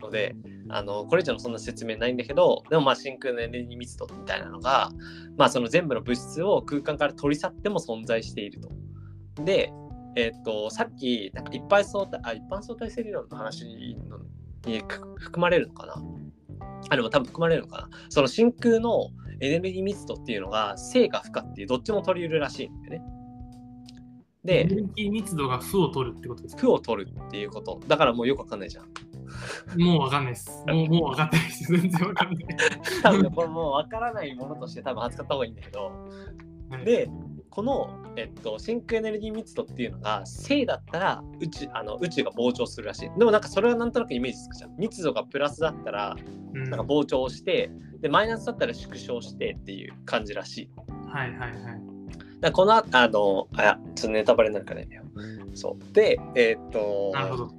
[0.00, 0.34] ので
[0.68, 4.90] あのこれ以上のそんな説明ないんだけどでもまあ真空のエネルギー密度みたいなのが、
[5.36, 8.70] まあ、その全部の物質を空間から取り去っても存在していると。
[9.44, 9.72] で
[10.16, 13.64] えっとさっきなんか一般相対あ一般相対性理論の話
[14.08, 14.18] の
[14.66, 14.82] に
[15.16, 15.94] 含まれるのかな？
[16.90, 17.88] あでも多分含まれるのかな？
[18.10, 19.08] その真空の
[19.42, 23.08] エネルギー密度っていうのが正か負かっていうどっちも取り得るらしいんだよね。
[24.44, 26.62] でエネルギー密度が負を取るってことですか？
[26.62, 28.86] 負を取るっていうことだからもうよくわかんないじゃん。
[29.80, 30.64] もうわかんないです。
[30.68, 31.72] もうもうわかんないです。
[31.72, 32.46] 全然わかんない。
[33.02, 35.92] 多分これもうわからないものとして多分扱った方がいいんだけど
[36.70, 37.08] はい、で
[37.52, 43.10] この、えっと、真空エネルギー密度っていうのが正だったら宇宙あの宇宙が膨張するらしい。
[43.18, 44.76] でもなんかそれはなんとなくイメージつくじゃん。
[44.78, 46.16] 密度がプラスだったら
[46.54, 46.70] うん。
[46.70, 50.70] なんか膨張してでマイナスだったら縮小してっていう感じらしい。
[51.06, 51.52] はいはいはい。
[52.40, 55.02] だこのああのあやちょっとネタバレになるからね
[55.52, 55.92] そう。
[55.92, 57.50] でえっとなるほど。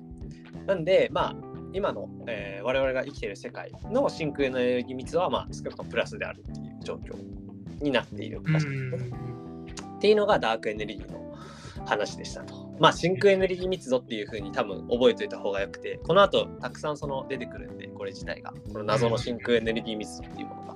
[0.65, 1.35] なんでまあ
[1.71, 7.15] 今の、えー我々が生きている世界の真空エネルギー密度はまあ少なくともプラスであるっていう状況
[7.83, 9.42] になっているうんらしいですね
[10.03, 11.33] っていうのがダークエネルギーの
[11.85, 12.75] 話でしたと。
[12.77, 20.75] まあ真空エネルギー密度っていうふうに多分覚えておいた方がよくて、この後たくさんその出てくるんで、これ自体が、この謎の真空エネルギー密度っていうものが。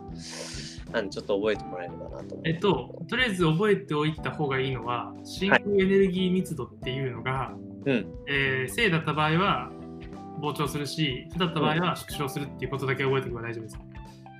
[0.93, 2.37] なんでちょっと覚えてもらえればなと。
[2.45, 7.53] えっと、とりあえず覚えておいた方がいいのは、真空エネルギー密度っていうのが、
[7.85, 8.07] うん。
[8.29, 9.69] えー正だった場合は
[10.41, 13.77] 膨張するし、負だった場合は縮小するっていうことだけ覚えておけば大丈夫です。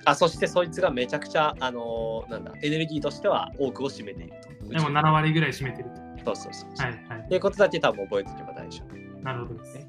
[0.06, 4.57] あ、そしてそいつがめちゃくちゃ、あのーなんだ、エネルギーとしては多くを占めていると。
[4.68, 5.90] でも7割ぐらい占めてる
[6.24, 6.34] と。
[6.34, 6.86] そうそうそう。
[6.86, 7.28] はいはいっ。
[7.28, 8.82] ていうことだけ多分覚えておけば大丈
[9.22, 9.88] なるほどです。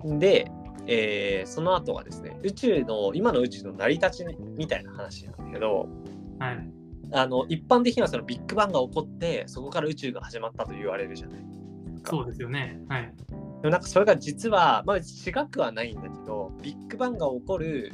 [0.00, 0.18] 夫。
[0.18, 0.50] で、
[0.86, 4.24] えーその後はですね、宇宙の、今の宇宙の成り立ち
[4.56, 5.88] みたいな話なんだけど、
[6.38, 6.70] はい。
[7.12, 11.44] あの一般的にはそのビッグバンが起こってそこから宇宙が始まったと言われるじゃない。
[12.04, 12.80] そうですよね。
[12.88, 13.12] はい。
[13.62, 15.02] でもなんかそれが実は、まあ、違
[15.50, 17.92] くはないんだけどビッグバンが起こる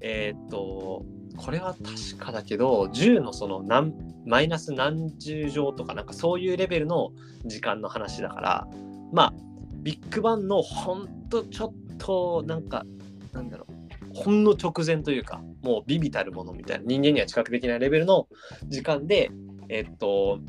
[0.00, 1.04] えーっと
[1.38, 3.94] これは確かだけど10のその何
[4.26, 7.12] マイナス何十乗とかなんかそういうレベルの
[7.44, 8.68] 時間の話だから
[9.12, 9.32] まあ
[9.74, 12.84] ビッグバンのほんとちょっとなんか
[13.32, 18.26] なんだろうほんの直前というかもうビビたるものみたいな人間には近くできないレベルの
[18.66, 19.30] 時間で
[19.68, 20.40] えっと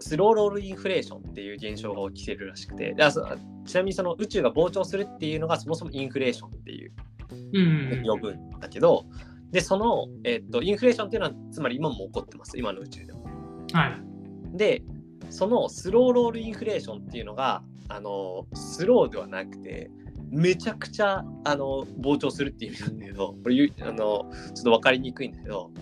[0.00, 3.26] スローロールインフレーションっていう現象が起きてるらしくてであそ
[3.66, 6.92] ちなみにその宇宙が膨張するっていうのがそもそもインフレーションっていう
[7.30, 8.06] うんうん。
[8.06, 9.04] 呼ぶんだけど、
[9.50, 13.24] でその、えっとインフレーションっていうのはつまり今も起こってます今の宇宙でも。
[13.24, 13.76] うん。
[13.76, 14.56] はい。
[14.56, 14.82] で
[15.30, 19.90] そのスローロールインフレーションっていうのがあのスローではなくて
[20.30, 24.26] めちゃくちゃあの膨張するっていう意味なんだけどこれゆあのちょ
[24.60, 25.80] っと分かりにくいんだけどあ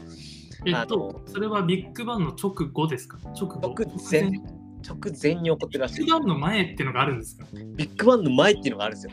[0.67, 3.19] えっとの、それはビッグバンの直後ですか？
[3.39, 3.61] 直後。
[3.69, 4.31] 直前
[4.83, 7.45] 直前に起こってるらしいビッグバンの前っていうのがあるんですか？
[7.53, 9.13] ビッグバンの前っていうのがあるんです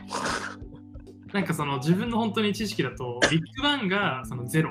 [1.34, 4.70] なんかその自分の本当に知識だと、 ビッグバンがそのゼロ。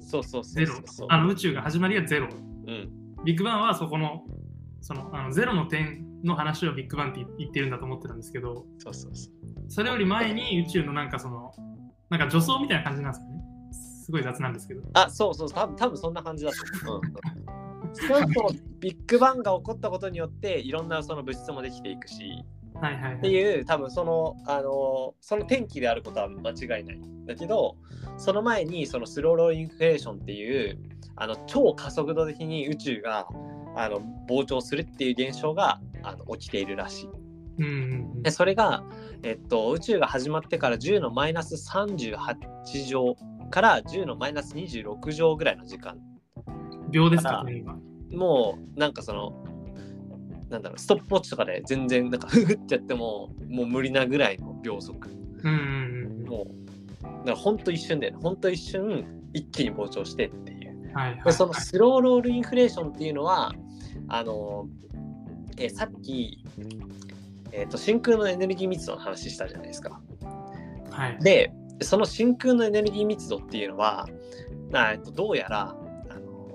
[0.00, 1.08] そうそうそうそうそう。
[1.10, 2.28] あの宇宙が始まりがゼロ。
[2.28, 4.24] うん、ビッグバンはそこの
[4.80, 9.34] そのあのゼロの点の話をビッグバンって言ってるんだと思ってたんですけど、そうそうそう。
[9.68, 11.52] それより前に宇宙のなんかその、
[12.10, 13.40] なんか助走みたいな感じなんですかね。
[13.72, 14.82] すごい雑なんですけど。
[14.94, 17.00] あ、そうそう、多分多分そんな感じだと思う。
[17.02, 17.12] うん
[18.08, 18.50] 少なくとも
[18.80, 22.44] ビッグバンが起こったことによっていろんなその物質もできていくし
[22.80, 23.14] はいはい、はい。
[23.16, 27.76] っていう多分そのあのその天気であることは間違いないだけど
[28.18, 30.78] その前にそのスローローインフレーションっていう
[31.16, 33.26] あの超加速度的に宇宙が
[33.74, 37.08] あの膨張するっていう現象があの起きているらしい。
[37.58, 38.82] うんうんうんでそれが、
[39.22, 43.16] えっと、宇宙が始まってから10のマイナス38乗
[43.50, 45.96] から10のマイナス26乗ぐらいの時間
[46.90, 47.46] 秒ですだか。
[48.10, 49.45] もうなんかその
[50.48, 55.08] なんだろうストップウォッチとかで全然なんかフフってやってももう無理なぐらいの秒速
[55.42, 56.28] うんうんうん。
[56.28, 56.46] も
[57.02, 63.52] うだからほんと一瞬でほんと一瞬一気に膨張してっていうはいはい、でそのスローロールインフレーションっていうのは
[64.08, 64.66] あの、
[65.58, 66.42] えーさっき
[67.52, 70.00] えー、と真空のエネルギー密度の話したじゃないですか。
[70.90, 71.18] はい。
[71.20, 74.08] でその真空のエネルギー密度っていうのは
[74.72, 75.76] あえっとどうやら
[76.08, 76.48] あの、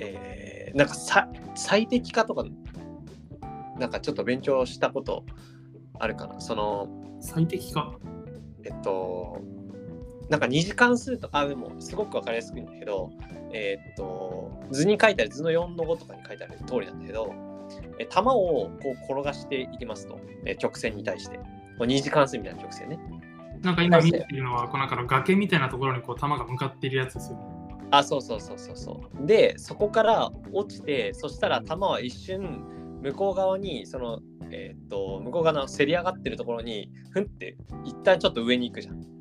[0.00, 2.44] えーなんかさ最適化とか
[3.82, 5.24] なんかちょっと勉強したこと
[5.98, 6.40] あるかな。
[6.40, 6.88] その
[7.20, 7.98] 最適化？
[8.62, 9.40] えっと
[10.30, 13.10] なんか2次関数とあでもすごく分かりやすくいいんだけど
[13.52, 17.34] えっと図に書いてある図の4の5とかに書いてある通りなんだけど
[17.98, 21.38] え球をこう転がしていきますと、え曲線に対して。
[21.38, 21.44] こ
[21.80, 23.00] う2次関数みたいな曲線ね。
[23.62, 27.44] なんか今見てるのは、こうなんかの崖みたいなところにこう弾が向かっているやつですよね。
[27.90, 29.26] あそうそうそうそうそう。
[29.26, 39.12] でそこから落ちてそしたら球は一瞬向こう側にそのえっと向こう側のせり上がってるところにふんって一旦ちょっと上に行くじゃん。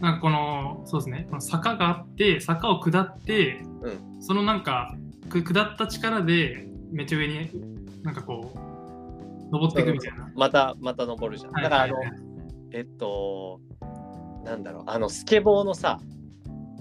[0.00, 4.96] なんかこの、そうですね、この坂があって、坂を下って、うそのなんか、
[5.28, 7.50] く下った力で、めっちゃ上に、
[8.02, 10.32] なんかこう、登っていくみたいな。
[10.34, 11.52] またまた登るじゃん。
[11.52, 12.18] はいだからあの、はいはい
[12.72, 13.60] えっと、
[14.44, 16.00] なんだろう、あの、スケボーのさ、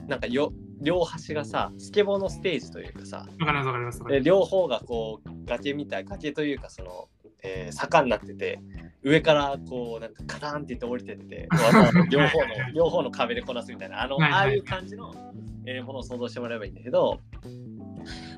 [0.07, 7.09] なんかよ両端がさ、スケボーのステージというかさ、わかりますわかりますわかりで両方がこう、崖みたい、崖というか、その、
[7.43, 8.59] えー坂になってて、
[9.03, 11.47] 上からこう、なんかカタンって言って降りてって、
[12.09, 15.13] 両方の、両方の壁でこなすみたいな、あの、ああいう感じの、
[15.65, 17.19] えーものを想像してもらえばいいんだけど、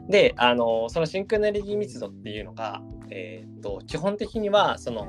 [0.10, 5.08] で、あの、その真空のエネルギー密度っていうのが、えーっと、基本的には、その、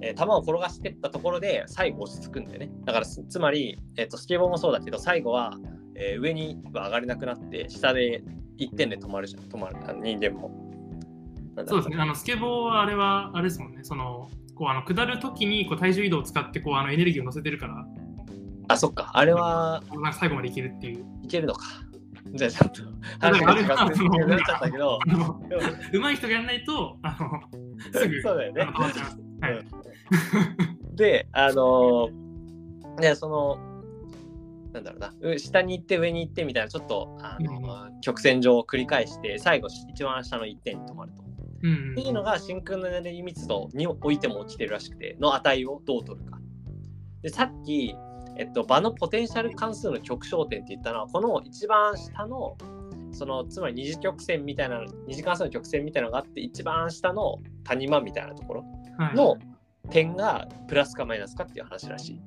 [0.00, 2.70] えー球を転がしていったところで最後落ち着くんだよね。
[2.84, 5.58] だからつつまり、えー、とスケボーもそうだけど最後は、
[5.98, 8.22] えー上には上がれなくなって下で
[8.58, 10.50] 1点で止まるじゃん止まる人間も。
[11.66, 17.84] そうですね、あのスケボーはあれは、あれですもんね、その、こうあの下るときにこう体重移動を使ってこうあのエネルギーを乗せてるから、
[18.68, 21.04] あそっかあれはなんか最後までいけるっていう。
[21.24, 21.64] いけるのか。
[22.34, 22.82] じゃあちょっと
[23.20, 23.72] 話が違って
[24.26, 28.62] なっちゃったけどあのでも上手い人がやらないと、あのすぐそうだよね。
[28.62, 30.96] はい。
[30.96, 33.67] であのーねその
[34.72, 41.24] なんだろうなう下に行って上に行ってみたいなちょっとあのー曲線上を繰り返して最後一番下の1点に止まると。
[41.62, 46.38] うんっていうのが真空のエネルギー密度においても起きてるらしくての値をどう取るか。
[47.22, 47.96] でさっき、
[48.36, 52.56] えっと、場のポテンシャル関数の極小点って言ったのはこの一番下の
[53.10, 58.64] そのつまり二次曲線みたいな二次関数の曲線みたいなのがあって一番下の谷間みたいなところ
[58.96, 59.36] はいの
[59.90, 62.20] 点がプラスかマイナスかっていう話らしい。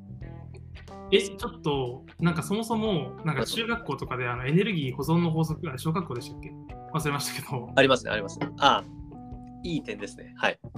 [1.12, 6.52] え、ちょっと、なんかそもそも、なんか中学校とかであのエネルギー保存の法則、あれ小学校でしたっけ？
[6.93, 8.50] 忘れましたけど、ありますねありますね。
[8.60, 8.84] ああ
[9.63, 10.34] いい点ですね。
[10.38, 10.60] はい。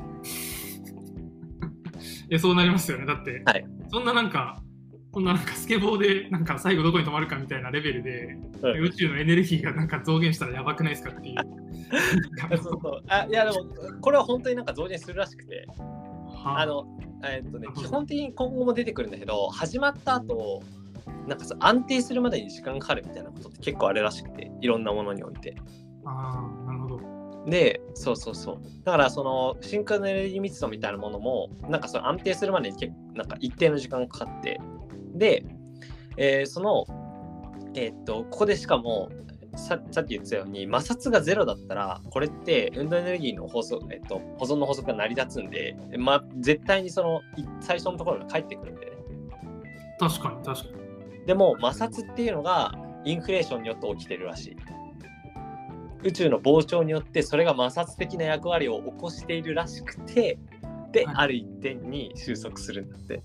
[2.30, 3.06] えそうなりますよね。
[3.06, 4.62] だって、はいそんななんか、
[5.12, 11.36] こんななんかスケボーでなんか最後どこに止まるかみたいなレベルで、うん宇宙のエネルギーがなんか増減したらやばくないですかっていう。
[12.58, 13.68] そうそうあいやでも
[14.02, 15.68] これは本当になんか増減するらしくて。
[16.44, 16.86] はあの、
[17.24, 20.62] えっとね、基本的に今後も出てくるんだけど、始まった後、
[21.28, 25.56] なんかさ、安定するまでに時間かかるみたいなことって結構あれらしくて、いろんなものにおいて。
[26.06, 27.50] あーなるほど。
[27.50, 28.62] で、そうそうそう。
[28.84, 34.60] だから、その、真空のエネルギー密度みたいなものも、なんかその安定するまでに結構、なんか一定の時間かかって、
[35.16, 35.46] で、
[36.18, 36.86] えーその、
[37.76, 39.10] えーっと、ここでしかも、
[39.56, 48.92] ささっき言ってたように摩擦がゼロだったらこれって運動エネルギーの法則、えっと、保存の法則が成り立つんで、まあ、絶対にそのい最初のところに帰ってくるんでね。
[50.00, 51.26] 確かに、確かに。
[51.26, 52.74] でも摩擦っていうのが
[53.06, 54.58] インフレーションによって起きてるらしい。
[56.04, 60.38] 宇宙の膨張によってそれが摩擦的な役割を起こしているらしくて
[60.92, 61.16] で、はい。
[61.16, 63.24] ある一点に収束するんだって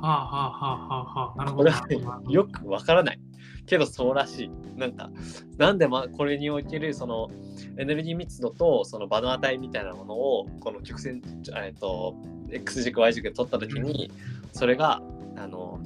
[0.00, 1.38] はあはあはあはあはあ。
[1.38, 2.30] なるほど。
[2.30, 3.20] よくわからない
[3.66, 5.10] けどそうらしいなんか
[5.58, 7.28] なんでまこれにおけるその
[7.76, 11.22] エネルギー密度とその場の値みたいなものをこの曲線
[11.54, 12.14] えっと
[12.50, 14.10] X 軸 Y 軸で取った時に
[14.52, 15.02] それが
[15.36, 15.80] あの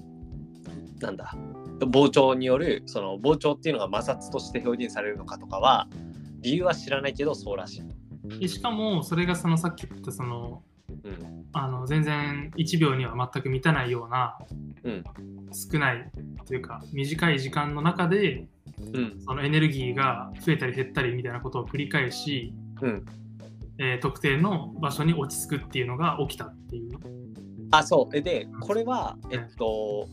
[1.01, 1.35] なんだ
[1.81, 5.89] 膨張によるその膨張っていうのが摩擦として表現されるのかとかは
[6.41, 8.03] 理由は知らないけどそうらしい。
[8.41, 10.63] でしかも、それがそのさっき言ったその、
[11.05, 11.47] うん。
[11.53, 14.39] あの全然1秒には全く満たないような、
[14.85, 15.05] うん。
[15.53, 16.11] 少ない
[16.47, 18.47] というか短い時間の中で
[18.93, 19.21] うん。
[19.21, 23.05] そのエネルギーが増えたり減ったりみたいなことを繰り返し、うん。
[23.79, 26.99] えー特定の場所に落ち着くっていうのが起きたっていう。
[27.71, 28.17] あそう。
[28.17, 30.09] えでこれはえっと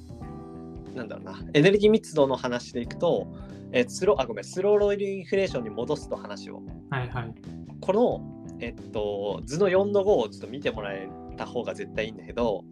[0.95, 1.39] なんだろうな。
[1.53, 3.27] エネルギー密度の話でいくと
[3.71, 6.61] えスローあごめんスローロイドインフレーションに戻すと話を。
[6.89, 7.33] はいはい。
[7.81, 11.07] このえっと図の4の5をちょっと見てもらえ
[11.37, 12.63] た方が絶対いいんだけど、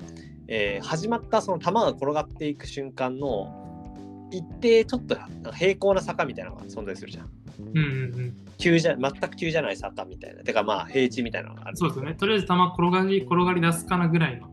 [0.48, 5.18] えー始まったその球が転がっていく瞬間の一定ちょっと
[5.54, 7.30] 平行な坂みたいなのが存在するじゃん。
[7.60, 7.88] うんうんう
[8.28, 8.38] ん。
[8.58, 10.44] 急じゃ全く急じゃない坂みたいな。
[10.44, 11.78] てかまあ平地みたいなのがある。
[11.78, 12.14] そうですよね。
[12.16, 14.50] とりあえず球転がり、転がり出すかなぐらいの。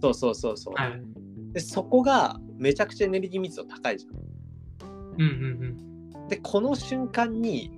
[0.00, 0.74] そうそうそうそう。
[0.74, 1.02] はい。
[1.52, 4.08] でそこがめちゃくちゃエネルギー密度高いじゃ
[5.18, 6.28] うんうんん。
[6.28, 7.70] で、この瞬間に、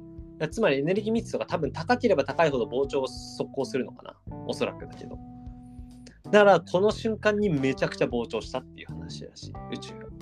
[0.47, 4.15] つまりエネルギー密度が多分高ければ高いほど膨張を速攻するのかな。
[4.47, 5.19] おそらくだけど。
[6.31, 10.07] だからこの瞬間にめちゃくちゃ膨張したっていう話らしい、宇宙が。
[10.07, 10.19] うん。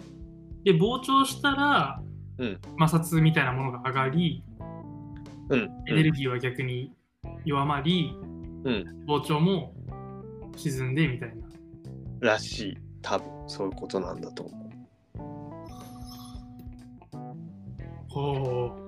[0.64, 2.02] で、膨張したら、
[2.38, 4.44] うん摩擦みたいなものが上がり、
[5.50, 5.60] うん。
[5.88, 6.92] エネルギーは逆に
[7.44, 8.16] 弱まり、
[8.64, 9.04] うん。
[9.06, 9.74] 膨張も
[10.56, 11.46] 沈んでみたいな。
[12.20, 12.78] らしい。
[13.02, 14.66] 多分そういうことなんだと思う。
[18.08, 18.85] ほう。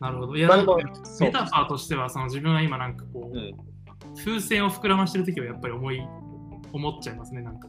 [0.00, 0.36] なるほど。
[0.36, 0.76] いや、なんか
[1.20, 3.52] メタファーとしては、その自分は今なんかこう、うん。
[4.16, 6.00] 風船を膨らましてる時はやっぱり思い、
[6.72, 7.68] 思っちゃいますね、なんか。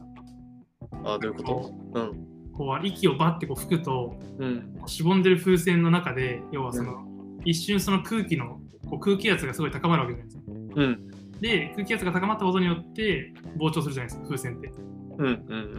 [1.04, 2.00] あ、どういうこと？
[2.00, 2.26] うん。
[2.52, 4.74] こう息をバッてこう吹くと、うん。
[4.86, 7.06] しぼんでる風船の中で、要はその、
[7.44, 10.42] 一瞬その空気のこう空気圧がすごい高まるわけじゃないですか。
[10.76, 11.40] うん。
[11.40, 14.72] で、空気圧が高まったことによって膨張するじゃないですか、風船って。
[15.18, 15.26] うん。
[15.26, 15.30] う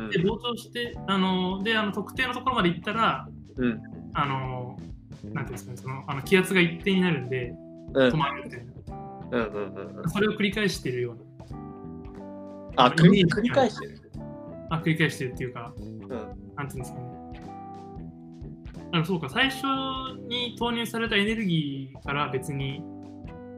[0.07, 0.09] ん。
[0.09, 3.27] で、膨張して、あの、で、あの特定のところまで行ったら、
[3.57, 3.81] うん。
[4.13, 4.77] あの、
[5.23, 7.53] なんていうんですかね、そのあの気圧が一定になるんで、
[7.93, 8.13] うん。
[8.13, 8.73] 止まるみたいな。
[9.31, 9.43] うん。
[9.43, 10.01] うん。
[10.01, 10.09] うん。
[10.09, 11.17] それを繰り返しているよう
[12.75, 14.01] あ、繰り繰り返してる。
[14.69, 16.09] な、あ繰り返してるっていうか、うん。
[16.55, 17.17] なんていうんですかね。
[18.93, 19.63] あのそうか、最初
[20.27, 22.77] に投入されたエネルギーから別に、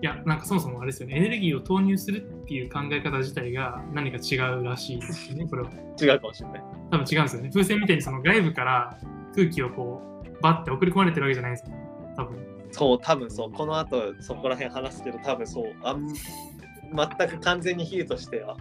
[0.02, 5.70] いや、なんかそもそもあれですよね、エネルギーを投入するっていう考え方自体が何か違うらしいですね、これは。
[6.02, 6.64] 違うかもしれない。
[6.92, 7.50] 多分違うんですよね。
[7.54, 8.98] 風船みたいにその外部から
[9.36, 12.38] 空気をこう、バッて送り込まれてるわけじゃないんですよね、多分。
[12.72, 13.52] そう、多分そう。
[13.52, 15.74] この後、そこら辺話すけど、多分そう。
[15.84, 18.58] あん全く完全に比喩としては。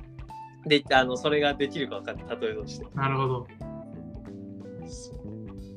[0.66, 2.40] で、あの、それができるか分かんない。
[2.40, 2.86] 例えとして。
[2.94, 3.46] なるほど。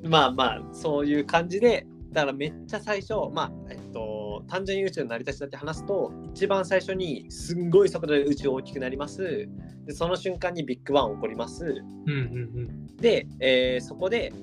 [0.03, 9.47] まあまあ、そういう感じで、だからめっちゃ最初、まあ、えっと、単純に宇宙の成り立ちだって話すと、一番最初にすんごい速度で宇宙大きくなります。
[9.85, 11.65] で、その瞬間にビッグバン起こります。
[11.65, 14.33] うんうんで、えーそこで、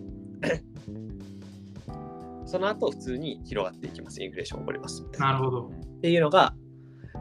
[2.48, 4.22] その後普通に広がっていきます。
[4.22, 5.04] インフレーション起こります。
[5.04, 5.20] うん。
[5.20, 5.66] なるほど。
[5.66, 6.54] っていうのが、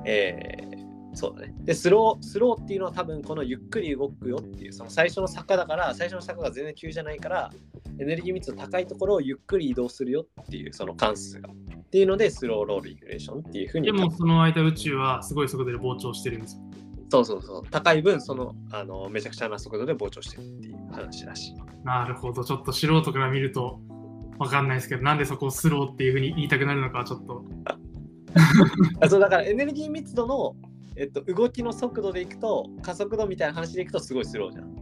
[0.06, 1.54] えーそうだね。
[1.62, 7.52] で、スロー、スローっていうのは多分このゆっくり動くよっていう、その最初の坂だから、最初の坂が全然急じゃないから、
[8.00, 11.50] エネルギー密度高いところをゆっくり移動するよっていう、その関数が。
[11.50, 16.62] っていうので、スローロールインフレーションっていうふうにでもその間宇宙はすごい速度で膨張してるんですよ。
[17.10, 17.64] そうそうそう。
[17.72, 21.56] 高い分、その、あの、めちゃくちゃな速度で膨張してるっていう話らしい。
[21.84, 22.44] なるほど。
[22.44, 23.80] ちょっと素人から見ると
[24.40, 27.44] わかんないですけど、なんでそこをスローっていうふうに言いたくなるのかはちょっと。
[29.02, 30.56] あそうだからエネルギー密度の、
[30.96, 34.76] えっと、動きの速度でいくと、加速度みたいな話でいくとすごいスローじゃん。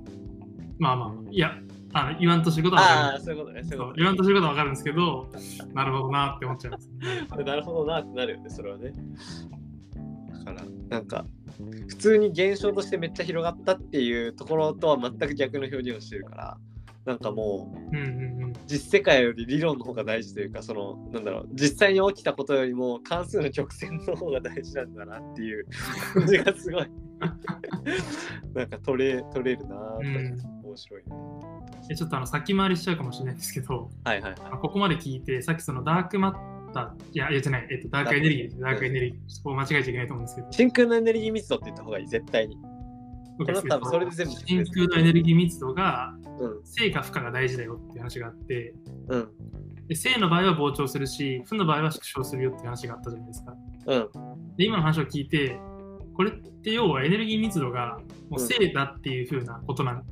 [0.77, 1.57] まあまあまあ、いや、
[1.93, 3.63] あの言わんとしてることはわかるああ、そういうことね。
[3.63, 5.29] そう言わんとしてることはわかるんですけど、
[5.73, 6.89] なるほどなって思っちゃいます。
[7.29, 7.43] と。
[7.43, 8.91] なるほどなってなるよね、それはね。
[10.45, 11.25] だから、なんか、
[11.87, 16.57] 普通に現象としてめっちゃ広がったっていうところとは全く逆の表現をしてるから、
[17.05, 17.95] なんかもう。
[18.67, 25.67] 実世界より理論の方が大事というか、その、なんだろう、実際に起きたことよりも関数の曲線の方が大事なんだなっていう
[26.13, 26.87] 感じがすごい、
[28.53, 31.07] なんか取れ、取れるなぁと、うん面白いね。
[31.87, 34.59] でちょっとあの先回りしちゃうかもしれないんですけど、はいはいはい。
[34.59, 39.19] ここまで聞いて、さっきそのダークマッター、いや、いやじゃない、えっと、ダークエネルギーダークエネルギー。
[39.27, 42.57] そこを間違えちゃいけないと思うんですけど、真空のエネルギー密度って言った方がいい、絶対に。
[43.37, 46.65] こ多分それで全部真空のエネルギー密度が、うん。
[46.65, 48.73] 正か負荷が大事だよっていう話があって、
[49.09, 49.29] うん。
[49.87, 53.53] で正の場合は膨張するし、負の場合は縮小するよっていう話があったじゃないですか。
[53.87, 54.55] うん。
[54.57, 55.59] で、今の話を聞いて、
[56.15, 60.03] これって要はエネルギー密度がもう正だっていうふうなことなん、っ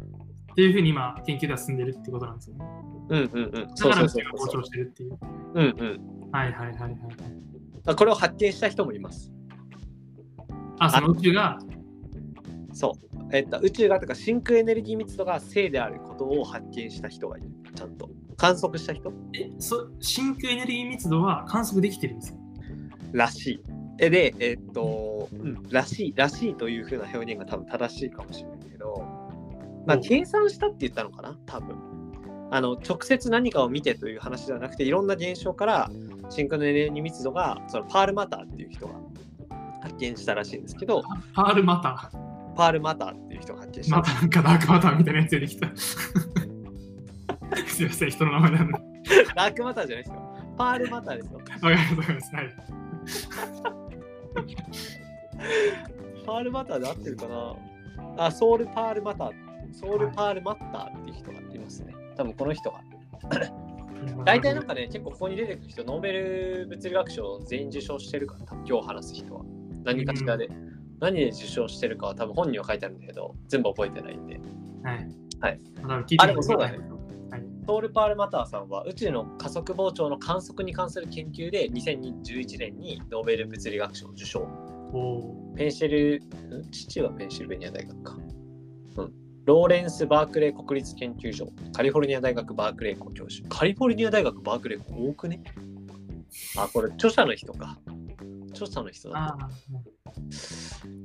[0.55, 2.65] ていうふうに今研究では進んでるってことなんですよね。
[3.09, 3.51] うんうんうん。
[3.51, 5.19] だそうからそうそうそう宇宙が膨張してるっていう。
[5.55, 5.67] うんう
[6.27, 6.31] ん。
[6.31, 6.93] はいはいはいはい。
[7.85, 9.31] あこれを発見した人もいます。
[10.79, 11.59] あ、その宇宙が、
[12.73, 13.29] そう。
[13.31, 17.47] えっと、宇宙がとか真空エネルギー密度が正であることを発見した人がいる。
[17.75, 18.09] ちゃんと。
[18.35, 19.13] 観測した人？
[19.33, 22.39] え、そ真空エネルギー密度は観測できてるんですよ。
[23.13, 23.63] らしい。
[23.99, 29.05] えで、えっと、うん、らしい、らしいというふうな表現が多分正しいかもしれないけど、
[29.85, 31.37] まあ、お計算したって言ったのかな？
[31.45, 31.77] 多分。
[32.49, 35.89] あの、直接何かを見てという話ではなくて、いろんな現象から
[36.29, 38.93] 真空のエネルギー密度が、そのパールマターっていう人が
[39.81, 41.03] 発見したらしいんですけど、
[41.33, 42.11] パールマタ
[42.55, 43.93] パールマターっていう人が発見しー。
[43.93, 44.03] たま。
[44.03, 45.71] たなんかダークマターみたいなやつ出てきた。
[47.67, 48.73] すいません、人の名前なんで。
[48.73, 48.85] わか
[49.35, 50.21] ダークマターじゃないですよ。
[50.57, 51.37] パールマターですよ。
[51.39, 52.37] わかりました。
[52.37, 52.49] はい。
[56.25, 57.55] パールマターで合ってるかな？
[58.25, 59.31] あ、ソウルパールマター。
[59.73, 61.95] ソウルパールマッターっていう人がいますね。
[62.15, 62.81] 多分この人が
[64.25, 69.41] 大体なんかね、結構ここに出てくる人、ノーベル物理学賞全員受賞してるから、今日話す人は。
[69.83, 70.49] 何かしらで。
[70.99, 74.39] 何で受賞してるかは多分本には書いてあるんだけど、全部覚えてないんで。
[74.83, 75.07] はい。
[75.41, 75.59] はい。
[75.81, 76.79] まだ聞いてあでもそうだね
[77.31, 77.43] はい。
[77.65, 84.47] トール・パールマターさんは宇宙の加速膨張の観測に関する研究で2011年にノーベル物理学賞を受賞。
[85.55, 86.71] ペンシル、ん？
[86.71, 88.17] 父はペンシルベニア大学か。
[88.97, 89.13] うん。
[89.45, 93.47] ローレンス・バークレー国立研究所、カリフォルニア大学バークレー校教授。
[93.49, 95.43] カリフォルニア大学バークレー校多くね？
[96.57, 97.77] あ、これ著者の人か。
[98.53, 99.37] 著者の人だ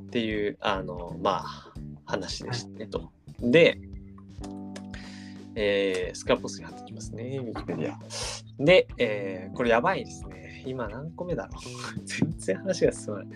[0.07, 1.73] っていう、あの、まあ、
[2.05, 3.11] 話でしたねと。
[3.41, 3.79] で、
[5.55, 7.99] えー、スクラップボスに貼ってきますね、ウィキペディア。
[8.65, 10.63] で、えー、これやばいですね。
[10.67, 11.63] 今何個目だろう
[12.05, 13.29] 全然話が進まない。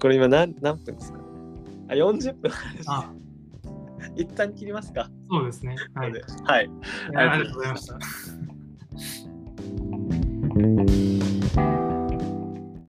[0.00, 1.20] これ今何何分ですか
[1.88, 3.10] あ、40分話
[4.16, 5.08] 一旦切りますか。
[5.30, 5.76] そうですね。
[5.94, 6.12] はい。
[6.12, 6.70] はい。
[7.14, 7.98] ありがとうございました。